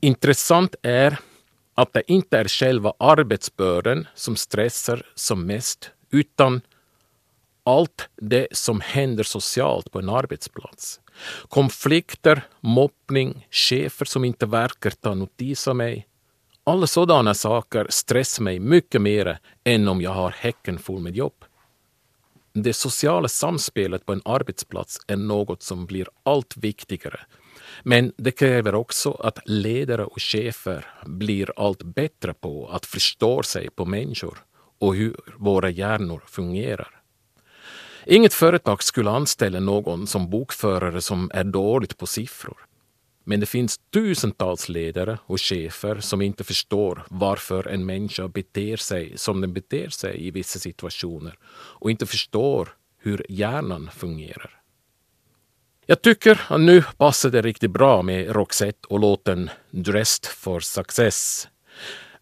Intressant 0.00 0.74
är 0.82 1.18
att 1.74 1.92
det 1.92 2.02
inte 2.06 2.38
är 2.38 2.48
själva 2.48 2.92
arbetsbördan 2.98 4.06
som 4.14 4.36
stressar 4.36 5.02
som 5.14 5.46
mest, 5.46 5.90
utan 6.16 6.60
allt 7.64 8.08
det 8.16 8.46
som 8.50 8.80
händer 8.80 9.24
socialt 9.24 9.92
på 9.92 9.98
en 9.98 10.08
arbetsplats. 10.08 11.00
Konflikter, 11.48 12.42
mobbning, 12.60 13.46
chefer 13.50 14.04
som 14.04 14.24
inte 14.24 14.46
verkar 14.46 14.90
ta 14.90 15.14
notis 15.14 15.68
av 15.68 15.76
mig, 15.76 16.06
alla 16.64 16.86
sådana 16.86 17.34
saker 17.34 17.86
stressar 17.90 18.42
mig 18.42 18.58
mycket 18.58 19.02
mer 19.02 19.38
än 19.64 19.88
om 19.88 20.02
jag 20.02 20.10
har 20.10 20.30
häcken 20.30 20.78
full 20.78 21.00
med 21.00 21.16
jobb. 21.16 21.44
Det 22.52 22.72
sociala 22.72 23.28
samspelet 23.28 24.06
på 24.06 24.12
en 24.12 24.22
arbetsplats 24.24 25.00
är 25.06 25.16
något 25.16 25.62
som 25.62 25.86
blir 25.86 26.08
allt 26.22 26.56
viktigare. 26.56 27.20
Men 27.82 28.12
det 28.16 28.30
kräver 28.30 28.74
också 28.74 29.10
att 29.10 29.38
ledare 29.44 30.04
och 30.04 30.22
chefer 30.22 30.86
blir 31.06 31.52
allt 31.56 31.82
bättre 31.82 32.34
på 32.34 32.68
att 32.68 32.86
förstå 32.86 33.42
sig 33.42 33.70
på 33.70 33.84
människor 33.84 34.38
och 34.78 34.94
hur 34.94 35.16
våra 35.36 35.70
hjärnor 35.70 36.22
fungerar. 36.26 37.00
Inget 38.06 38.34
företag 38.34 38.82
skulle 38.82 39.10
anställa 39.10 39.60
någon 39.60 40.06
som 40.06 40.30
bokförare 40.30 41.00
som 41.00 41.30
är 41.34 41.44
dåligt 41.44 41.98
på 41.98 42.06
siffror. 42.06 42.66
Men 43.24 43.40
det 43.40 43.46
finns 43.46 43.80
tusentals 43.92 44.68
ledare 44.68 45.18
och 45.26 45.40
chefer 45.40 46.00
som 46.00 46.22
inte 46.22 46.44
förstår 46.44 47.06
varför 47.10 47.68
en 47.68 47.86
människa 47.86 48.28
beter 48.28 48.76
sig 48.76 49.12
som 49.18 49.40
den 49.40 49.52
beter 49.52 49.88
sig 49.88 50.26
i 50.26 50.30
vissa 50.30 50.58
situationer 50.58 51.38
och 51.52 51.90
inte 51.90 52.06
förstår 52.06 52.68
hur 52.98 53.26
hjärnan 53.28 53.90
fungerar. 53.96 54.60
Jag 55.86 56.02
tycker 56.02 56.40
att 56.48 56.60
nu 56.60 56.82
passar 56.82 57.30
det 57.30 57.42
riktigt 57.42 57.70
bra 57.70 58.02
med 58.02 58.30
Roxette 58.30 58.86
och 58.88 59.00
låten 59.00 59.50
Dressed 59.70 60.26
for 60.26 60.60
Success. 60.60 61.48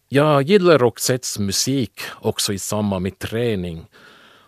Jag 0.07 0.41
gillar 0.41 0.77
Roxettes 0.77 1.39
musik 1.39 2.01
också 2.15 2.53
i 2.53 2.59
samband 2.59 3.03
med 3.03 3.19
träning 3.19 3.85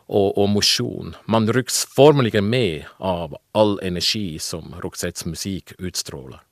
och, 0.08 0.38
och 0.38 0.50
motion. 0.50 1.16
Man 1.26 1.54
rycks 1.54 1.86
formligen 1.86 2.50
med 2.50 2.86
av 2.98 3.38
all 3.52 3.80
energi 3.80 4.40
som 4.40 4.76
Roxettes 4.82 5.26
musik 5.26 5.74
utstrålar. 5.78 6.44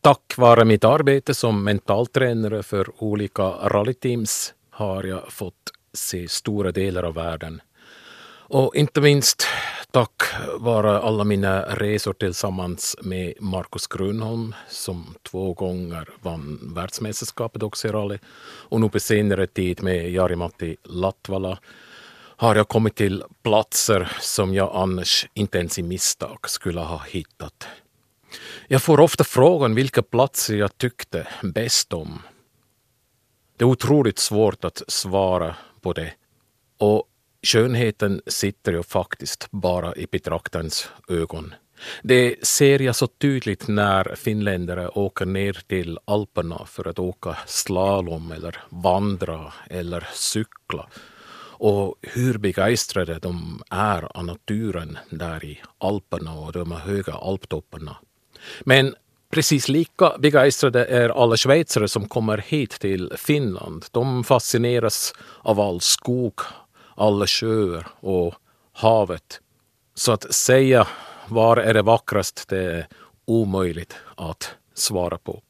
Tack 0.00 0.34
vare 0.36 0.64
mitt 0.64 0.84
arbete 0.84 1.34
som 1.34 1.64
mentaltränare 1.64 2.62
för 2.62 3.02
olika 3.02 3.42
rallyteams 3.42 4.54
har 4.70 5.04
jag 5.04 5.32
fått 5.32 5.72
se 5.92 6.28
stora 6.28 6.72
delar 6.72 7.02
av 7.02 7.14
världen. 7.14 7.60
Och 8.50 8.76
inte 8.76 9.00
minst 9.00 9.46
tack 9.90 10.22
vare 10.58 10.98
alla 10.98 11.24
mina 11.24 11.62
resor 11.62 12.12
tillsammans 12.12 12.96
med 13.02 13.34
Markus 13.40 13.86
Grönholm 13.86 14.54
som 14.68 15.14
två 15.22 15.54
gånger 15.54 16.08
vann 16.22 16.72
världsmästerskapet 16.74 17.62
också 17.62 17.88
i 17.88 17.90
rally 17.90 18.18
och 18.68 18.80
nu 18.80 18.88
på 18.88 19.00
senare 19.00 19.46
tid 19.46 19.82
med 19.82 20.10
Jari-Matti 20.10 20.76
Latvala 20.84 21.58
har 22.36 22.56
jag 22.56 22.68
kommit 22.68 22.94
till 22.94 23.24
platser 23.42 24.12
som 24.20 24.54
jag 24.54 24.70
annars 24.74 25.26
inte 25.34 25.58
ens 25.58 25.78
i 25.78 25.82
misstag 25.82 26.50
skulle 26.50 26.80
ha 26.80 27.02
hittat. 27.08 27.68
Jag 28.68 28.82
får 28.82 29.00
ofta 29.00 29.24
frågan 29.24 29.74
vilka 29.74 30.02
platser 30.02 30.56
jag 30.56 30.78
tyckte 30.78 31.28
bäst 31.42 31.92
om. 31.92 32.22
Det 33.56 33.64
är 33.64 33.68
otroligt 33.68 34.18
svårt 34.18 34.64
att 34.64 34.82
svara 34.88 35.56
på 35.80 35.92
det. 35.92 36.12
Och 36.78 37.08
skönheten 37.48 38.20
sitter 38.26 38.72
ju 38.72 38.82
faktiskt 38.82 39.48
bara 39.50 39.94
i 39.94 40.06
betraktarens 40.06 40.88
ögon. 41.08 41.54
Det 42.02 42.46
ser 42.46 42.82
jag 42.82 42.96
så 42.96 43.06
tydligt 43.06 43.68
när 43.68 44.14
finländare 44.14 44.88
åker 44.88 45.26
ner 45.26 45.60
till 45.66 45.98
Alperna 46.04 46.66
för 46.66 46.88
att 46.88 46.98
åka 46.98 47.36
slalom 47.46 48.32
eller 48.32 48.56
vandra 48.68 49.52
eller 49.70 50.08
cykla. 50.12 50.88
Och 51.60 51.94
hur 52.02 52.38
begeistrade 52.38 53.18
de 53.18 53.62
är 53.70 54.16
av 54.16 54.24
naturen 54.24 54.98
där 55.10 55.44
i 55.44 55.60
Alperna 55.78 56.34
och 56.34 56.52
de 56.52 56.72
höga 56.72 57.12
alptopparna. 57.12 57.96
Men 58.60 58.94
precis 59.30 59.68
lika 59.68 60.18
begeistrade 60.18 60.84
är 60.84 61.22
alla 61.22 61.36
schweizare 61.36 61.88
som 61.88 62.08
kommer 62.08 62.38
hit 62.38 62.70
till 62.70 63.12
Finland. 63.16 63.84
De 63.90 64.24
fascineras 64.24 65.12
av 65.42 65.60
all 65.60 65.80
skog, 65.80 66.40
alla 66.98 67.26
sjöar 67.26 67.86
och 68.00 68.34
havet. 68.72 69.40
Så 69.94 70.12
att 70.12 70.34
säga 70.34 70.86
var 71.28 71.56
är 71.56 71.74
det 71.74 71.82
vackrast, 71.82 72.48
det 72.48 72.58
är 72.58 72.86
omöjligt 73.24 73.96
att 74.16 74.54
svara 74.74 75.18
på. 75.18 75.42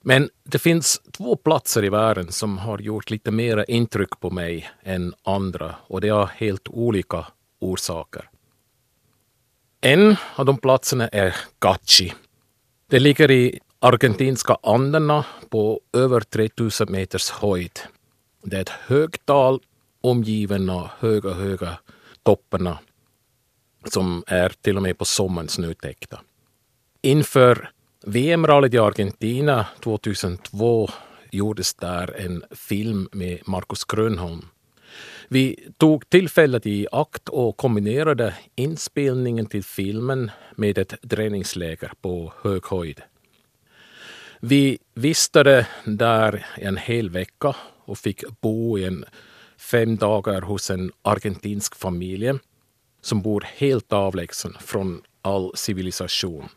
Men 0.00 0.30
det 0.44 0.58
finns 0.58 1.00
två 1.12 1.36
platser 1.36 1.84
i 1.84 1.88
världen 1.88 2.32
som 2.32 2.58
har 2.58 2.78
gjort 2.78 3.10
lite 3.10 3.30
mera 3.30 3.64
intryck 3.64 4.20
på 4.20 4.30
mig 4.30 4.70
än 4.82 5.14
andra 5.22 5.74
och 5.86 6.00
det 6.00 6.08
har 6.08 6.26
helt 6.26 6.68
olika 6.68 7.26
orsaker. 7.58 8.30
En 9.80 10.16
av 10.34 10.44
de 10.44 10.58
platserna 10.58 11.08
är 11.08 11.36
Gachi. 11.60 12.14
Det 12.90 12.98
ligger 12.98 13.30
i 13.30 13.60
argentinska 13.78 14.56
Anderna 14.62 15.24
på 15.48 15.80
över 15.92 16.20
3000 16.20 16.92
meters 16.92 17.30
höjd. 17.30 17.80
Det 18.42 18.56
är 18.56 18.60
ett 18.60 18.68
högtal 18.68 19.60
omgiven 20.00 20.70
av 20.70 20.88
höga, 20.98 21.32
höga 21.32 21.78
topparna 22.22 22.78
som 23.84 24.24
är 24.26 24.52
till 24.60 24.76
och 24.76 24.82
med 24.82 24.98
på 24.98 25.04
sommaren 25.04 25.48
snötäckta. 25.48 26.20
Inför 27.02 27.70
VM-rallyt 28.06 28.74
i 28.74 28.78
Argentina 28.78 29.66
2002 29.80 30.88
gjordes 31.30 31.74
där 31.74 32.20
en 32.20 32.44
film 32.50 33.08
med 33.12 33.38
Markus 33.46 33.84
Grönholm. 33.84 34.44
Vi 35.28 35.68
tog 35.76 36.10
tillfället 36.10 36.66
i 36.66 36.86
akt 36.92 37.28
och 37.28 37.56
kombinerade 37.56 38.34
inspelningen 38.54 39.46
till 39.46 39.64
filmen 39.64 40.30
med 40.56 40.78
ett 40.78 40.94
träningsläger 41.10 41.92
på 42.00 42.32
hög 42.42 42.66
höjd. 42.66 43.02
Vi 44.40 44.78
vistade 44.94 45.66
där 45.84 46.46
en 46.56 46.76
hel 46.76 47.10
vecka 47.10 47.56
och 47.84 47.98
fick 47.98 48.24
bo 48.40 48.78
i 48.78 48.84
en 48.84 49.04
fem 49.58 49.96
dagar 49.96 50.42
hos 50.42 50.70
en 50.70 50.92
argentinsk 51.02 51.74
familj 51.74 52.32
som 53.00 53.22
bor 53.22 53.46
helt 53.56 53.92
avlägsen 53.92 54.56
från 54.60 55.02
all 55.22 55.52
civilisation. 55.54 56.48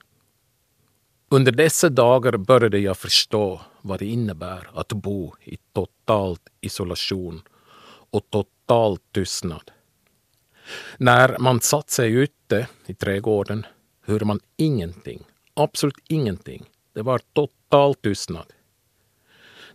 Under 1.30 1.52
dessa 1.52 1.90
dagar 1.90 2.38
började 2.38 2.80
jag 2.80 2.98
förstå 2.98 3.62
vad 3.82 4.00
det 4.00 4.06
innebär 4.06 4.70
att 4.74 4.94
bo 4.94 5.36
i 5.44 5.58
total 5.74 6.38
isolation 6.62 7.42
och 8.12 8.30
total 8.30 8.98
tystnad. 8.98 9.72
När 10.98 11.38
man 11.40 11.62
satt 11.62 11.90
sig 11.90 12.12
ute 12.12 12.68
i 12.86 12.94
trädgården 12.94 13.66
hörde 14.06 14.26
man 14.26 14.40
ingenting, 14.58 15.24
absolut 15.54 15.98
ingenting. 16.08 16.66
Det 16.94 17.02
var 17.02 17.20
total 17.34 17.96
tystnad. 17.96 18.54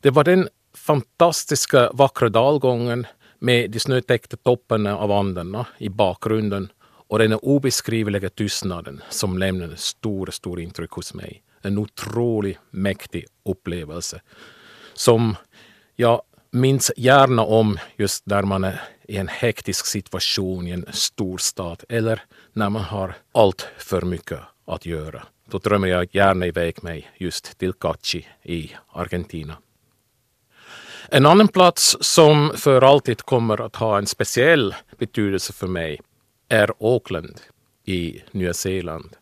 Det 0.01 0.11
var 0.11 0.25
den 0.25 0.49
fantastiska 0.75 1.91
vackra 1.93 2.29
dalgången 2.29 3.07
med 3.39 3.71
de 3.71 3.81
snötäckta 3.81 4.37
topparna 4.37 4.99
av 4.99 5.13
Anderna 5.13 5.67
i 5.79 5.89
bakgrunden 5.89 6.69
och 7.09 7.19
den 7.19 7.35
obeskrivliga 7.35 8.31
tystnaden 8.31 9.03
som 9.11 9.39
lämnade 9.39 9.77
stora, 9.77 10.33
stora 10.33 10.63
intryck 10.63 10.91
hos 10.91 11.15
mig. 11.15 11.43
En 11.63 11.79
otroligt 11.79 12.59
mäktig 12.71 13.25
upplevelse 13.45 14.21
som 14.95 15.37
jag 15.97 16.23
minns 16.51 16.93
gärna 16.97 17.43
om 17.43 17.79
just 17.97 18.27
när 18.27 18.43
man 18.43 18.65
är 18.65 18.81
i 19.09 19.17
en 19.17 19.29
hektisk 19.29 19.87
situation 19.87 20.67
i 20.67 20.71
en 20.71 20.87
storstad 20.93 21.85
eller 21.89 22.23
när 22.53 22.71
man 22.71 22.83
har 22.83 23.15
allt 23.33 23.69
för 23.79 24.03
mycket 24.03 24.41
att 24.67 24.87
göra. 24.87 25.23
Då 25.51 25.59
drömmer 25.59 25.89
jag 25.89 26.09
gärna 26.13 26.47
iväg 26.47 26.83
mig 26.83 27.11
just 27.17 27.59
till 27.59 27.73
Cachi 27.73 28.27
i 28.43 28.71
Argentina. 28.89 29.57
En 31.11 31.27
annan 31.27 31.49
plats 31.49 31.97
som 32.01 32.53
för 32.57 32.83
alltid 32.83 33.23
kommer 33.23 33.61
att 33.61 33.77
ha 33.77 33.99
en 33.99 34.07
speciell 34.07 34.75
betydelse 34.99 35.53
för 35.53 35.67
mig 35.67 36.01
är 36.49 36.73
Auckland 36.81 37.41
i 37.85 38.23
Nya 38.31 38.55
Zeeland. 38.55 39.17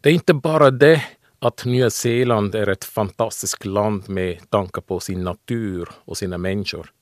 Det 0.00 0.08
är 0.08 0.12
inte 0.12 0.34
bara 0.34 0.70
det 0.70 1.02
att 1.38 1.64
Nya 1.64 1.90
Zeeland 1.90 2.54
är 2.54 2.68
ett 2.68 2.84
fantastiskt 2.84 3.64
land 3.64 4.08
med 4.08 4.50
tanke 4.50 4.80
på 4.80 5.00
sin 5.00 5.24
natur 5.24 5.88
och 6.04 6.16
sina 6.16 6.38
människor. 6.38 6.92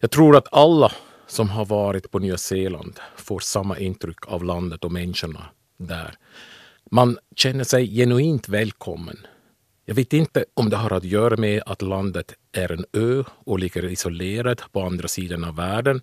Jag 0.00 0.10
tror 0.10 0.36
att 0.36 0.48
alla 0.52 0.92
som 1.26 1.48
har 1.50 1.64
varit 1.64 2.10
på 2.10 2.18
Nya 2.18 2.38
Zeeland 2.38 3.00
får 3.16 3.40
samma 3.40 3.78
intryck 3.78 4.26
av 4.26 4.44
landet 4.44 4.84
och 4.84 4.92
människorna 4.92 5.44
där. 5.76 6.14
Man 6.90 7.18
känner 7.36 7.64
sig 7.64 7.96
genuint 7.96 8.48
välkommen. 8.48 9.26
Jag 9.86 9.94
vet 9.94 10.12
inte 10.12 10.44
om 10.54 10.70
det 10.70 10.76
har 10.76 10.92
att 10.92 11.04
göra 11.04 11.36
med 11.36 11.62
att 11.66 11.82
landet 11.82 12.34
är 12.52 12.72
en 12.72 12.84
ö 12.92 13.24
och 13.28 13.58
ligger 13.58 13.84
isolerad 13.84 14.62
på 14.72 14.82
andra 14.82 15.08
sidan 15.08 15.44
av 15.44 15.56
världen 15.56 16.02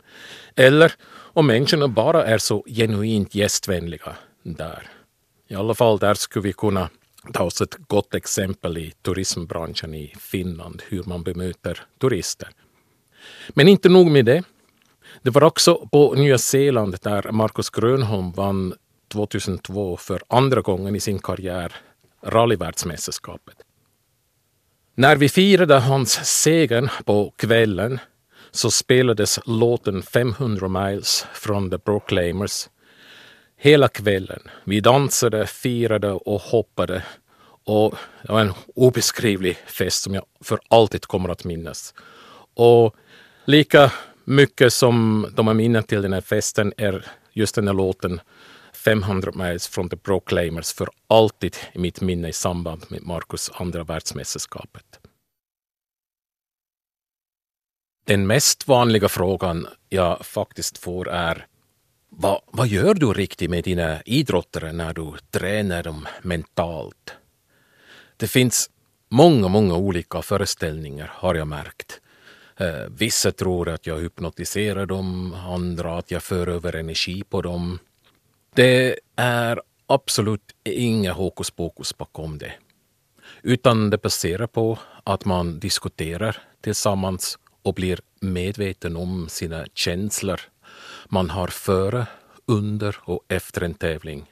eller 0.55 0.93
om 1.09 1.47
människorna 1.47 1.87
bara 1.87 2.25
är 2.25 2.37
så 2.37 2.63
genuint 2.67 3.35
gästvänliga 3.35 4.15
där. 4.43 4.89
I 5.47 5.55
alla 5.55 5.73
fall 5.73 5.97
där 5.97 6.13
skulle 6.13 6.43
vi 6.43 6.53
kunna 6.53 6.89
ta 7.33 7.43
oss 7.43 7.61
ett 7.61 7.75
gott 7.87 8.15
exempel 8.15 8.77
i 8.77 8.93
turismbranschen 9.01 9.93
i 9.93 10.13
Finland, 10.19 10.81
hur 10.87 11.03
man 11.03 11.23
bemöter 11.23 11.85
turister. 12.01 12.49
Men 13.49 13.67
inte 13.67 13.89
nog 13.89 14.11
med 14.11 14.25
det. 14.25 14.43
Det 15.21 15.29
var 15.29 15.43
också 15.43 15.87
på 15.91 16.13
Nya 16.13 16.37
Zeeland 16.37 16.97
där 17.01 17.31
Markus 17.31 17.69
Grönholm 17.69 18.31
vann 18.31 18.73
2002 19.07 19.97
för 19.97 20.23
andra 20.27 20.61
gången 20.61 20.95
i 20.95 20.99
sin 20.99 21.19
karriär 21.19 21.75
rallyvärldsmästerskapet. 22.23 23.55
När 24.95 25.15
vi 25.15 25.29
firade 25.29 25.79
hans 25.79 26.25
seger 26.25 26.91
på 27.05 27.33
kvällen 27.37 27.99
så 28.51 28.71
spelades 28.71 29.39
låten 29.45 30.03
500 30.03 30.67
miles 30.67 31.25
från 31.33 31.69
The 31.69 31.77
Proclaimers 31.77 32.69
hela 33.57 33.87
kvällen. 33.87 34.39
Vi 34.63 34.79
dansade, 34.79 35.47
firade 35.47 36.11
och 36.11 36.41
hoppade. 36.41 37.03
Och 37.65 37.95
det 38.23 38.31
var 38.31 38.41
en 38.41 38.53
obeskrivlig 38.75 39.57
fest 39.65 40.03
som 40.03 40.13
jag 40.13 40.23
för 40.43 40.59
alltid 40.67 41.05
kommer 41.05 41.29
att 41.29 41.43
minnas. 41.43 41.93
Och 42.53 42.95
lika 43.45 43.91
mycket 44.25 44.73
som 44.73 45.27
de 45.35 45.47
har 45.47 45.53
minnen 45.53 45.83
till 45.83 46.01
den 46.01 46.13
här 46.13 46.21
festen 46.21 46.73
är 46.77 47.05
just 47.33 47.55
den 47.55 47.67
här 47.67 47.73
låten 47.73 48.21
500 48.83 49.31
miles 49.35 49.67
från 49.67 49.89
The 49.89 49.97
Proclaimers 49.97 50.73
för 50.73 50.89
alltid 51.07 51.55
i 51.73 51.79
mitt 51.79 52.01
minne 52.01 52.27
i 52.27 52.33
samband 52.33 52.85
med 52.89 53.03
Marcus 53.03 53.51
andra 53.53 53.83
världsmästerskapet. 53.83 54.99
Den 58.05 58.27
mest 58.27 58.67
vanliga 58.67 59.09
frågan 59.09 59.67
jag 59.89 60.25
faktiskt 60.25 60.77
får 60.77 61.09
är 61.09 61.47
vad, 62.09 62.41
vad 62.45 62.67
gör 62.67 62.93
du 62.93 63.13
riktigt 63.13 63.49
med 63.49 63.63
dina 63.63 64.01
idrottare 64.01 64.71
när 64.71 64.93
du 64.93 65.13
tränar 65.29 65.83
dem 65.83 66.07
mentalt? 66.21 67.15
Det 68.17 68.27
finns 68.27 68.69
många, 69.09 69.47
många 69.47 69.75
olika 69.75 70.21
föreställningar 70.21 71.11
har 71.15 71.35
jag 71.35 71.47
märkt. 71.47 72.01
Eh, 72.57 72.85
vissa 72.89 73.31
tror 73.31 73.69
att 73.69 73.87
jag 73.87 73.99
hypnotiserar 73.99 74.85
dem, 74.85 75.33
andra 75.33 75.97
att 75.97 76.11
jag 76.11 76.23
för 76.23 76.47
över 76.47 76.75
energi 76.75 77.23
på 77.23 77.41
dem. 77.41 77.79
Det 78.55 78.99
är 79.15 79.61
absolut 79.87 80.55
inga 80.63 81.13
hokus 81.13 81.51
pokus 81.51 81.97
bakom 81.97 82.37
det. 82.37 82.53
Utan 83.41 83.89
det 83.89 84.01
baserar 84.01 84.47
på 84.47 84.79
att 85.03 85.25
man 85.25 85.59
diskuterar 85.59 86.37
tillsammans 86.61 87.39
och 87.61 87.73
blir 87.73 87.99
medveten 88.19 88.97
om 88.97 89.29
sina 89.29 89.65
känslor 89.73 90.41
man 91.09 91.29
har 91.29 91.47
före, 91.47 92.07
under 92.45 92.97
och 93.01 93.25
efter 93.27 93.61
en 93.61 93.73
tävling. 93.73 94.31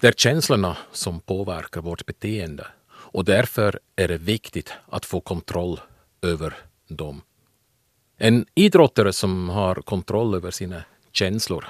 Det 0.00 0.06
är 0.06 0.12
känslorna 0.12 0.76
som 0.92 1.20
påverkar 1.20 1.80
vårt 1.80 2.06
beteende 2.06 2.66
och 2.88 3.24
därför 3.24 3.80
är 3.96 4.08
det 4.08 4.18
viktigt 4.18 4.72
att 4.88 5.04
få 5.04 5.20
kontroll 5.20 5.80
över 6.22 6.54
dem. 6.88 7.22
En 8.16 8.46
idrottare 8.54 9.12
som 9.12 9.48
har 9.48 9.74
kontroll 9.74 10.34
över 10.34 10.50
sina 10.50 10.82
känslor 11.12 11.66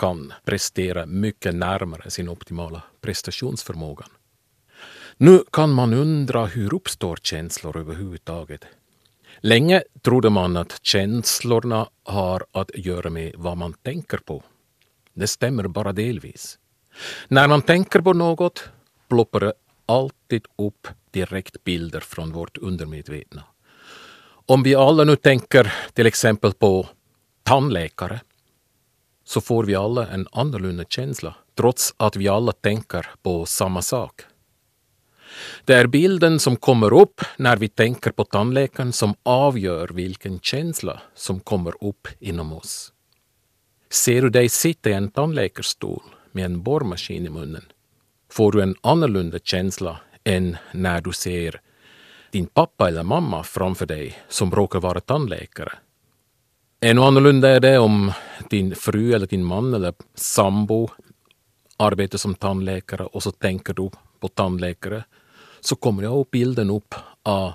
kan 0.00 0.32
prestera 0.44 1.06
mycket 1.06 1.54
närmare 1.54 2.10
sin 2.10 2.28
optimala 2.28 2.82
prestationsförmåga. 3.00 4.04
Nu 5.16 5.44
kan 5.52 5.70
man 5.70 5.94
undra 5.94 6.46
hur 6.46 6.74
uppstår 6.74 7.16
känslor 7.22 7.76
överhuvudtaget? 7.76 8.64
Länge 9.40 9.82
trodde 10.02 10.30
man 10.30 10.56
att 10.56 10.78
känslorna 10.82 11.88
har 12.04 12.44
att 12.52 12.70
göra 12.74 13.10
med 13.10 13.32
vad 13.36 13.56
man 13.56 13.72
tänker 13.72 14.18
på. 14.18 14.42
Det 15.14 15.26
stämmer 15.26 15.68
bara 15.68 15.92
delvis. 15.92 16.58
När 17.28 17.48
man 17.48 17.62
tänker 17.62 18.00
på 18.00 18.12
något 18.12 18.68
ploppar 19.08 19.40
det 19.40 19.52
alltid 19.86 20.46
upp 20.58 20.88
direkt 21.10 21.64
bilder 21.64 22.00
från 22.00 22.32
vårt 22.32 22.58
undermedvetna. 22.58 23.42
Om 24.46 24.62
vi 24.62 24.74
alla 24.74 25.04
nu 25.04 25.16
tänker 25.16 25.72
till 25.92 26.06
exempel 26.06 26.52
på 26.52 26.88
tandläkare 27.42 28.20
så 29.30 29.40
får 29.40 29.64
vi 29.64 29.74
alla 29.74 30.08
en 30.08 30.26
annorlunda 30.32 30.84
känsla 30.84 31.34
trots 31.54 31.94
att 31.96 32.16
vi 32.16 32.28
alla 32.28 32.52
tänker 32.52 33.06
på 33.22 33.46
samma 33.46 33.82
sak. 33.82 34.20
Det 35.64 35.74
är 35.74 35.86
bilden 35.86 36.40
som 36.40 36.56
kommer 36.56 36.92
upp 36.92 37.20
när 37.36 37.56
vi 37.56 37.68
tänker 37.68 38.10
på 38.10 38.24
tandläkaren 38.24 38.92
som 38.92 39.14
avgör 39.22 39.88
vilken 39.88 40.40
känsla 40.40 41.00
som 41.14 41.40
kommer 41.40 41.84
upp 41.84 42.08
inom 42.18 42.52
oss. 42.52 42.92
Ser 43.90 44.22
du 44.22 44.30
dig 44.30 44.48
sitta 44.48 44.90
i 44.90 44.92
en 44.92 45.10
tandläkarstol 45.10 46.02
med 46.32 46.44
en 46.44 46.62
borrmaskin 46.62 47.26
i 47.26 47.30
munnen 47.30 47.64
får 48.32 48.52
du 48.52 48.62
en 48.62 48.74
annorlunda 48.80 49.38
känsla 49.38 50.00
än 50.24 50.56
när 50.72 51.00
du 51.00 51.12
ser 51.12 51.60
din 52.30 52.46
pappa 52.46 52.88
eller 52.88 53.02
mamma 53.02 53.42
framför 53.42 53.86
dig 53.86 54.18
som 54.28 54.50
råkar 54.50 54.80
vara 54.80 55.00
tandläkare. 55.00 55.72
Ännu 56.82 57.00
annorlunda 57.00 57.48
är 57.48 57.60
det 57.60 57.78
om 57.78 58.12
din 58.50 58.74
fru 58.74 59.12
eller 59.14 59.26
din 59.26 59.44
man 59.44 59.74
eller 59.74 59.94
sambo 60.14 60.88
arbetar 61.76 62.18
som 62.18 62.34
tandläkare 62.34 63.04
och 63.04 63.22
så 63.22 63.30
tänker 63.30 63.74
du 63.74 63.90
på 64.20 64.28
tandläkare 64.28 65.04
så 65.60 65.76
kommer 65.76 66.02
jag 66.02 66.18
upp 66.18 66.30
bilden 66.30 66.70
upp 66.70 66.94
av 67.22 67.52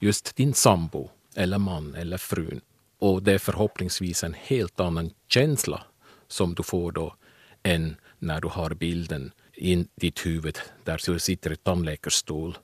just 0.00 0.36
din 0.36 0.54
sambo 0.54 1.10
eller 1.34 1.58
man 1.58 1.94
eller 1.94 2.16
frun. 2.16 2.60
Och 2.98 3.22
det 3.22 3.32
är 3.32 3.38
förhoppningsvis 3.38 4.24
en 4.24 4.34
helt 4.34 4.80
annan 4.80 5.10
känsla 5.28 5.82
som 6.28 6.54
du 6.54 6.62
får 6.62 6.92
då 6.92 7.14
än 7.62 7.96
när 8.18 8.40
du 8.40 8.48
har 8.48 8.70
bilden 8.70 9.32
i 9.54 9.86
ditt 9.94 10.26
huvud 10.26 10.58
där 10.84 11.02
du 11.06 11.18
sitter 11.18 11.52
i 11.52 11.56
tandläkarstol 11.56 12.58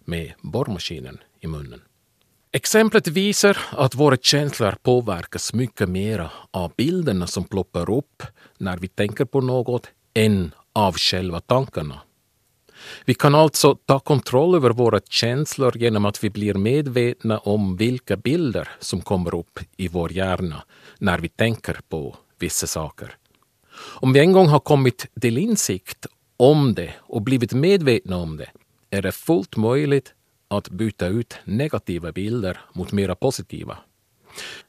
med 0.00 0.32
borrmaskinen 0.40 1.18
i 1.40 1.46
munnen. 1.46 1.80
Exemplet 2.52 3.08
visar 3.08 3.58
att 3.70 3.94
våra 3.94 4.16
känslor 4.16 4.74
påverkas 4.82 5.52
mycket 5.52 5.88
mer 5.88 6.30
av 6.50 6.72
bilderna 6.76 7.26
som 7.26 7.44
ploppar 7.44 7.90
upp 7.90 8.22
när 8.58 8.76
vi 8.76 8.88
tänker 8.88 9.24
på 9.24 9.40
något 9.40 9.86
än 10.14 10.54
av 10.72 10.94
själva 10.94 11.40
tankarna. 11.40 12.00
Vi 13.04 13.14
kan 13.14 13.34
alltså 13.34 13.74
ta 13.74 14.00
kontroll 14.00 14.54
över 14.54 14.70
våra 14.70 15.00
känslor 15.00 15.76
genom 15.76 16.04
att 16.04 16.24
vi 16.24 16.30
blir 16.30 16.54
medvetna 16.54 17.38
om 17.38 17.76
vilka 17.76 18.16
bilder 18.16 18.68
som 18.80 19.00
kommer 19.00 19.34
upp 19.34 19.58
i 19.76 19.88
vår 19.88 20.12
hjärna 20.12 20.62
när 20.98 21.18
vi 21.18 21.28
tänker 21.28 21.80
på 21.88 22.16
vissa 22.38 22.66
saker. 22.66 23.16
Om 24.00 24.12
vi 24.12 24.20
en 24.20 24.32
gång 24.32 24.46
har 24.46 24.60
kommit 24.60 25.06
till 25.20 25.38
insikt 25.38 26.06
om 26.36 26.74
det 26.74 26.94
och 27.00 27.22
blivit 27.22 27.52
medvetna 27.52 28.16
om 28.16 28.36
det 28.36 28.50
är 28.90 29.02
det 29.02 29.12
fullt 29.12 29.56
möjligt 29.56 30.14
att 30.48 30.68
byta 30.68 31.06
ut 31.06 31.38
negativa 31.44 32.12
bilder 32.12 32.60
mot 32.72 32.92
mera 32.92 33.14
positiva. 33.14 33.78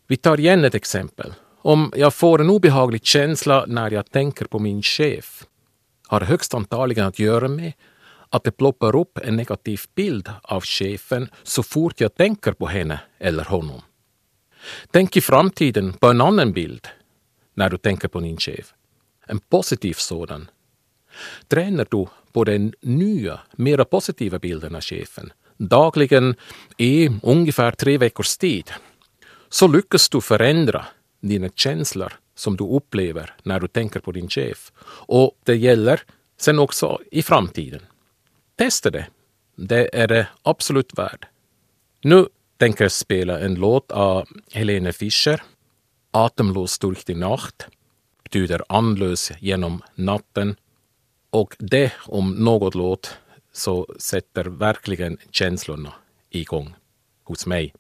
Vi 0.08 0.18
tar 0.18 0.40
igen 0.40 0.66
ett 0.66 0.76
exempel. 0.76 1.34
Om 1.62 1.94
jag 1.96 2.14
får 2.14 2.42
en 2.42 2.50
obehaglig 2.50 3.06
känsla 3.06 3.66
när 3.68 3.92
jag 3.92 4.12
tänker 4.12 4.46
på 4.46 4.60
min 4.60 4.82
chef 4.82 5.44
har 6.08 6.22
högst 6.22 6.54
antagligen 6.54 7.06
att 7.06 7.20
göra 7.20 7.48
med 7.48 7.74
att 8.30 8.44
det 8.44 8.52
ploppar 8.52 8.96
upp 8.96 9.18
en 9.18 9.36
negativ 9.36 9.82
bild 9.96 10.30
av 10.44 10.62
chefen 10.62 11.30
så 11.44 11.64
fort 11.64 12.02
jag 12.02 12.16
tänker 12.16 12.52
på 12.52 12.68
henne 12.68 13.00
eller 13.18 13.44
honom. 13.44 13.82
Tänk 14.92 15.18
i 15.18 15.22
framtiden 15.22 15.94
på 15.94 16.08
en 16.08 16.22
annan 16.22 16.52
bild 16.52 16.88
när 17.54 17.70
du 17.70 17.78
tänker 17.78 18.08
på 18.08 18.20
din 18.20 18.38
chef. 18.38 18.74
En 19.28 19.40
positiv 19.40 19.94
sådan. 19.94 20.50
Tränar 21.48 21.88
du 21.92 22.08
på 22.32 22.44
den 22.44 22.74
nya, 22.82 23.40
mera 23.56 23.86
positiva 23.86 24.40
bilden 24.40 24.76
av 24.76 24.82
chefen 24.82 25.32
dagligen 25.60 26.36
i 26.78 27.10
ungefär 27.24 27.72
tre 27.72 27.98
veckors 27.98 28.38
tid 28.38 28.72
så 29.50 29.68
lyckas 29.68 30.10
du 30.10 30.22
förändra 30.22 30.86
dina 31.22 31.50
känslor 31.50 32.14
som 32.36 32.58
du 32.58 32.64
upplever 32.64 33.36
när 33.44 33.60
du 33.60 33.68
tänker 33.68 34.00
på 34.00 34.12
din 34.12 34.30
chef. 34.30 34.72
Och 35.08 35.40
det 35.44 35.56
gäller 35.56 36.02
sen 36.38 36.60
också 36.60 37.00
i 37.12 37.22
framtiden. 37.22 37.82
Testa 38.56 38.90
det. 38.90 39.08
Det 39.56 39.90
är 40.02 40.08
det 40.08 40.28
absolut 40.42 40.98
värt. 40.98 41.26
Nu 42.02 42.26
tänker 42.58 42.84
jag 42.84 42.92
spela 42.92 43.40
en 43.40 43.56
låt 43.56 43.92
av 43.92 44.28
Helene 44.52 44.94
Fischer. 44.94 45.42
Atemlos 46.12 46.80
durch 46.80 47.06
die 47.06 47.16
Nacht 47.16 47.68
betyder 48.24 48.64
andlös 48.70 49.32
genom 49.40 49.82
natten. 49.96 50.56
Och 51.30 51.56
det 51.60 51.94
om 52.00 52.32
något 52.32 52.76
låt 52.76 53.18
så 53.52 53.88
sätter 54.00 54.46
verkligen 54.46 55.18
känslorna 55.32 55.94
igång 56.30 56.76
hos 57.24 57.46
mig. 57.46 57.74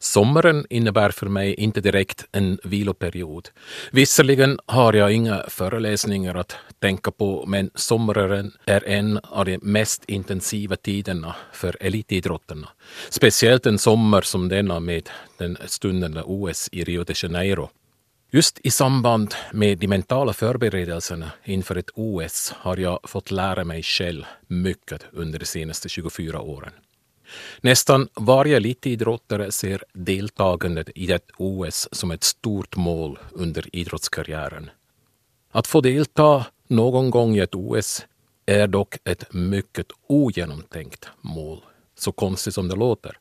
Sommaren 0.00 0.66
innebär 0.70 1.10
för 1.10 1.26
mig 1.26 1.54
inte 1.54 1.80
direkt 1.80 2.26
en 2.32 2.58
viloperiod. 2.64 3.48
Visserligen 3.92 4.58
har 4.66 4.92
jag 4.92 5.12
inga 5.12 5.44
föreläsningar 5.48 6.34
att 6.34 6.56
tänka 6.78 7.10
på, 7.10 7.44
men 7.46 7.70
sommaren 7.74 8.52
är 8.64 8.88
en 8.88 9.18
av 9.18 9.44
de 9.44 9.58
mest 9.62 10.04
intensiva 10.04 10.76
tiderna 10.76 11.36
för 11.52 11.76
elitidrottarna. 11.80 12.68
Speciellt 13.10 13.66
en 13.66 13.78
sommar 13.78 14.22
som 14.22 14.48
denna 14.48 14.80
med 14.80 15.10
den 15.38 15.56
stundande 15.66 16.22
OS 16.24 16.68
i 16.72 16.84
Rio 16.84 17.04
de 17.04 17.14
Janeiro. 17.16 17.70
Just 18.30 18.60
i 18.62 18.70
samband 18.70 19.34
med 19.52 19.78
de 19.78 19.88
mentala 19.88 20.32
förberedelserna 20.32 21.30
inför 21.44 21.76
ett 21.76 21.90
OS 21.94 22.52
har 22.56 22.76
jag 22.76 23.00
fått 23.04 23.30
lära 23.30 23.64
mig 23.64 23.82
själv 23.82 24.24
mycket 24.46 25.04
under 25.12 25.38
de 25.38 25.46
senaste 25.46 25.88
24 25.88 26.40
åren. 26.40 26.72
Nästan 27.60 28.08
varje 28.14 28.56
elitidrottare 28.56 29.52
ser 29.52 29.84
deltagandet 29.92 30.90
i 30.94 31.12
ett 31.12 31.30
OS 31.36 31.88
som 31.92 32.10
ett 32.10 32.24
stort 32.24 32.76
mål 32.76 33.18
under 33.32 33.76
idrottskarriären. 33.76 34.70
Att 35.52 35.66
få 35.66 35.80
delta 35.80 36.46
någon 36.66 37.10
gång 37.10 37.36
i 37.36 37.40
ett 37.40 37.54
OS 37.54 38.06
är 38.46 38.66
dock 38.66 38.98
ett 39.04 39.32
mycket 39.32 39.86
ogenomtänkt 40.06 41.08
mål, 41.20 41.60
så 41.98 42.12
konstigt 42.12 42.54
som 42.54 42.68
det 42.68 42.76
låter. 42.76 43.18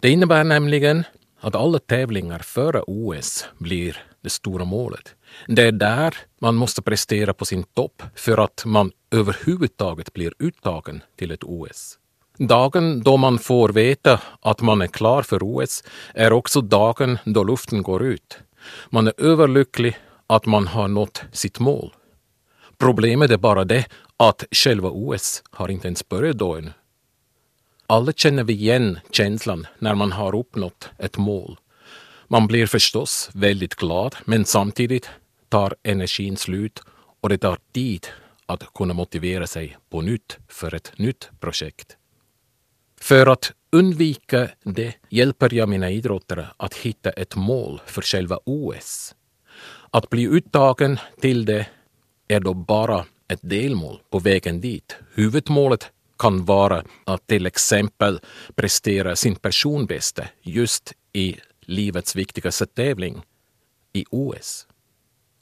Det 0.00 0.10
innebär 0.10 0.44
nämligen 0.44 1.04
att 1.40 1.54
alla 1.54 1.78
tävlingar 1.78 2.38
före 2.38 2.82
OS 2.86 3.44
blir 3.58 4.11
det 4.22 4.30
stora 4.30 4.64
målet. 4.64 5.14
Det 5.46 5.62
är 5.62 5.72
där 5.72 6.14
man 6.40 6.54
måste 6.54 6.82
prestera 6.82 7.34
på 7.34 7.44
sin 7.44 7.62
topp 7.62 8.02
för 8.14 8.38
att 8.38 8.64
man 8.66 8.92
överhuvudtaget 9.10 10.12
blir 10.12 10.32
uttagen 10.38 11.02
till 11.16 11.30
ett 11.30 11.44
OS. 11.44 11.98
Dagen 12.38 13.02
då 13.02 13.16
man 13.16 13.38
får 13.38 13.68
veta 13.68 14.20
att 14.40 14.60
man 14.60 14.82
är 14.82 14.86
klar 14.86 15.22
för 15.22 15.40
OS 15.42 15.84
är 16.14 16.32
också 16.32 16.60
dagen 16.60 17.18
då 17.24 17.44
luften 17.44 17.82
går 17.82 18.02
ut. 18.02 18.38
Man 18.90 19.06
är 19.06 19.14
överlycklig 19.16 19.96
att 20.26 20.46
man 20.46 20.66
har 20.66 20.88
nått 20.88 21.22
sitt 21.32 21.58
mål. 21.58 21.94
Problemet 22.78 23.30
är 23.30 23.36
bara 23.36 23.64
det 23.64 23.86
att 24.16 24.44
själva 24.50 24.88
OS 24.90 25.42
har 25.50 25.68
inte 25.68 25.88
ens 25.88 26.08
börjat 26.08 26.38
då 26.38 26.56
ännu. 26.56 26.72
Alla 27.86 28.12
känner 28.12 28.44
vi 28.44 28.52
igen 28.52 28.98
känslan 29.10 29.66
när 29.78 29.94
man 29.94 30.12
har 30.12 30.34
uppnått 30.34 30.90
ett 30.98 31.18
mål. 31.18 31.58
Man 32.32 32.46
blir 32.46 32.66
förstås 32.66 33.30
väldigt 33.32 33.74
glad, 33.74 34.16
men 34.24 34.44
samtidigt 34.44 35.10
tar 35.48 35.74
energin 35.82 36.36
slut 36.36 36.82
och 37.20 37.28
det 37.28 37.38
tar 37.38 37.58
tid 37.72 38.06
att 38.46 38.74
kunna 38.74 38.94
motivera 38.94 39.46
sig 39.46 39.76
på 39.90 40.00
nytt 40.00 40.38
för 40.48 40.74
ett 40.74 40.92
nytt 40.96 41.30
projekt. 41.40 41.96
För 43.00 43.26
att 43.26 43.52
undvika 43.72 44.48
det 44.62 44.94
hjälper 45.08 45.54
jag 45.54 45.68
mina 45.68 45.90
idrottare 45.90 46.46
att 46.56 46.74
hitta 46.74 47.10
ett 47.10 47.36
mål 47.36 47.80
för 47.86 48.02
själva 48.02 48.38
OS. 48.44 49.14
Att 49.90 50.10
bli 50.10 50.24
uttagen 50.24 50.98
till 51.20 51.44
det 51.44 51.66
är 52.28 52.40
då 52.40 52.54
bara 52.54 53.04
ett 53.28 53.40
delmål 53.42 54.00
på 54.10 54.18
vägen 54.18 54.60
dit. 54.60 54.96
Huvudmålet 55.14 55.90
kan 56.18 56.44
vara 56.44 56.84
att 57.04 57.26
till 57.26 57.46
exempel 57.46 58.20
prestera 58.54 59.16
sin 59.16 59.36
personbästa 59.36 60.24
just 60.42 60.92
i 61.12 61.36
livets 61.72 62.16
viktigaste 62.16 62.66
tävling, 62.66 63.22
i 63.92 64.04
OS. 64.10 64.66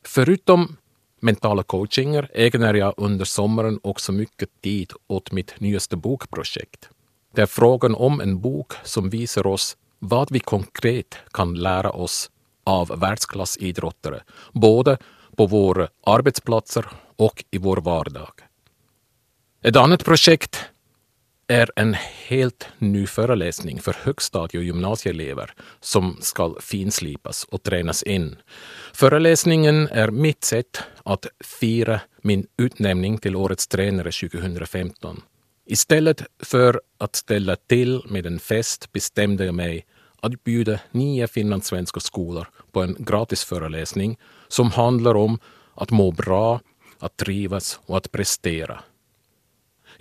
Förutom 0.05 0.77
mentala 1.21 1.63
coachingar 1.63 2.31
ägnar 2.35 2.75
jag 2.75 2.95
under 2.97 3.25
sommaren 3.25 3.81
också 3.83 4.13
mycket 4.13 4.61
tid 4.63 4.93
åt 5.07 5.33
mitt 5.33 5.61
nyaste 5.61 5.97
bokprojekt. 5.97 6.89
Det 7.35 7.43
är 7.43 7.47
frågan 7.47 7.95
om 7.95 8.21
en 8.21 8.41
bok 8.41 8.73
som 8.85 9.11
visar 9.11 9.47
oss 9.47 9.77
vad 9.99 10.33
vi 10.33 10.41
konkret 10.41 11.17
kan 11.33 11.55
lära 11.55 11.91
oss 11.91 12.31
av 12.65 12.89
världsklassidrottare, 13.01 14.23
både 14.53 14.99
på 15.37 15.47
våra 15.47 15.89
arbetsplatser 16.07 16.87
och 17.17 17.45
i 17.51 17.59
vår 17.59 17.77
vardag. 17.77 18.33
Ett 19.63 19.77
annat 19.77 20.05
projekt 20.05 20.65
är 21.51 21.71
en 21.77 21.97
helt 22.27 22.69
ny 22.79 23.07
föreläsning 23.07 23.81
för 23.81 23.97
högstadie 24.03 24.59
och 24.59 24.65
gymnasieelever 24.65 25.53
som 25.81 26.17
ska 26.21 26.55
finslipas 26.61 27.45
och 27.45 27.63
tränas 27.63 28.03
in. 28.03 28.37
Föreläsningen 28.93 29.89
är 29.89 30.11
mitt 30.11 30.45
sätt 30.45 30.83
att 31.05 31.27
fira 31.61 32.01
min 32.23 32.47
utnämning 32.57 33.19
till 33.19 33.37
Årets 33.37 33.69
tränare 33.69 34.13
2015. 34.13 35.23
Istället 35.67 36.23
för 36.43 36.81
att 36.99 37.17
ställa 37.17 37.57
till 37.57 38.03
med 38.09 38.27
en 38.27 38.39
fest 38.39 38.93
bestämde 38.93 39.45
jag 39.45 39.55
mig 39.55 39.87
att 40.21 40.45
bjuda 40.45 40.79
nio 40.91 41.29
finlandssvenska 41.29 42.01
skolor 42.01 42.47
på 42.73 42.83
en 42.83 42.97
gratisföreläsning 42.99 44.19
som 44.49 44.71
handlar 44.71 45.15
om 45.15 45.39
att 45.75 45.91
må 45.91 46.11
bra, 46.11 46.61
att 46.99 47.17
trivas 47.17 47.81
och 47.87 47.97
att 47.97 48.13
prestera. 48.13 48.81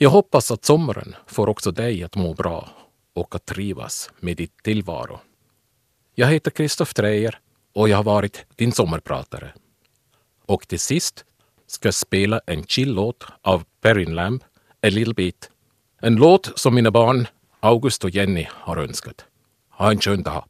Jag 0.01 0.09
hoppas 0.09 0.51
att 0.51 0.65
sommaren 0.65 1.15
får 1.27 1.49
också 1.49 1.71
dig 1.71 2.03
att 2.03 2.15
må 2.15 2.33
bra 2.33 2.69
och 3.13 3.35
att 3.35 3.45
trivas 3.45 4.11
med 4.19 4.37
ditt 4.37 4.63
tillvaro. 4.63 5.19
Jag 6.15 6.27
heter 6.27 6.51
Kristoff 6.51 6.93
Treijer 6.93 7.39
och 7.75 7.89
jag 7.89 7.97
har 7.97 8.03
varit 8.03 8.45
din 8.55 8.71
sommarpratare. 8.71 9.53
Och 10.45 10.67
till 10.67 10.79
sist 10.79 11.25
ska 11.67 11.87
jag 11.87 11.93
spela 11.93 12.41
en 12.45 12.63
chill-låt 12.63 13.25
av 13.41 13.63
Perrin 13.81 14.15
Lamb, 14.15 14.43
A 14.81 14.89
Little 14.89 15.13
Bit. 15.13 15.51
En 16.01 16.15
låt 16.15 16.59
som 16.59 16.75
mina 16.75 16.91
barn 16.91 17.27
August 17.59 18.03
och 18.03 18.09
Jenny 18.09 18.47
har 18.49 18.77
önskat. 18.77 19.25
Ha 19.69 19.91
en 19.91 19.99
skön 19.99 20.23
dag. 20.23 20.43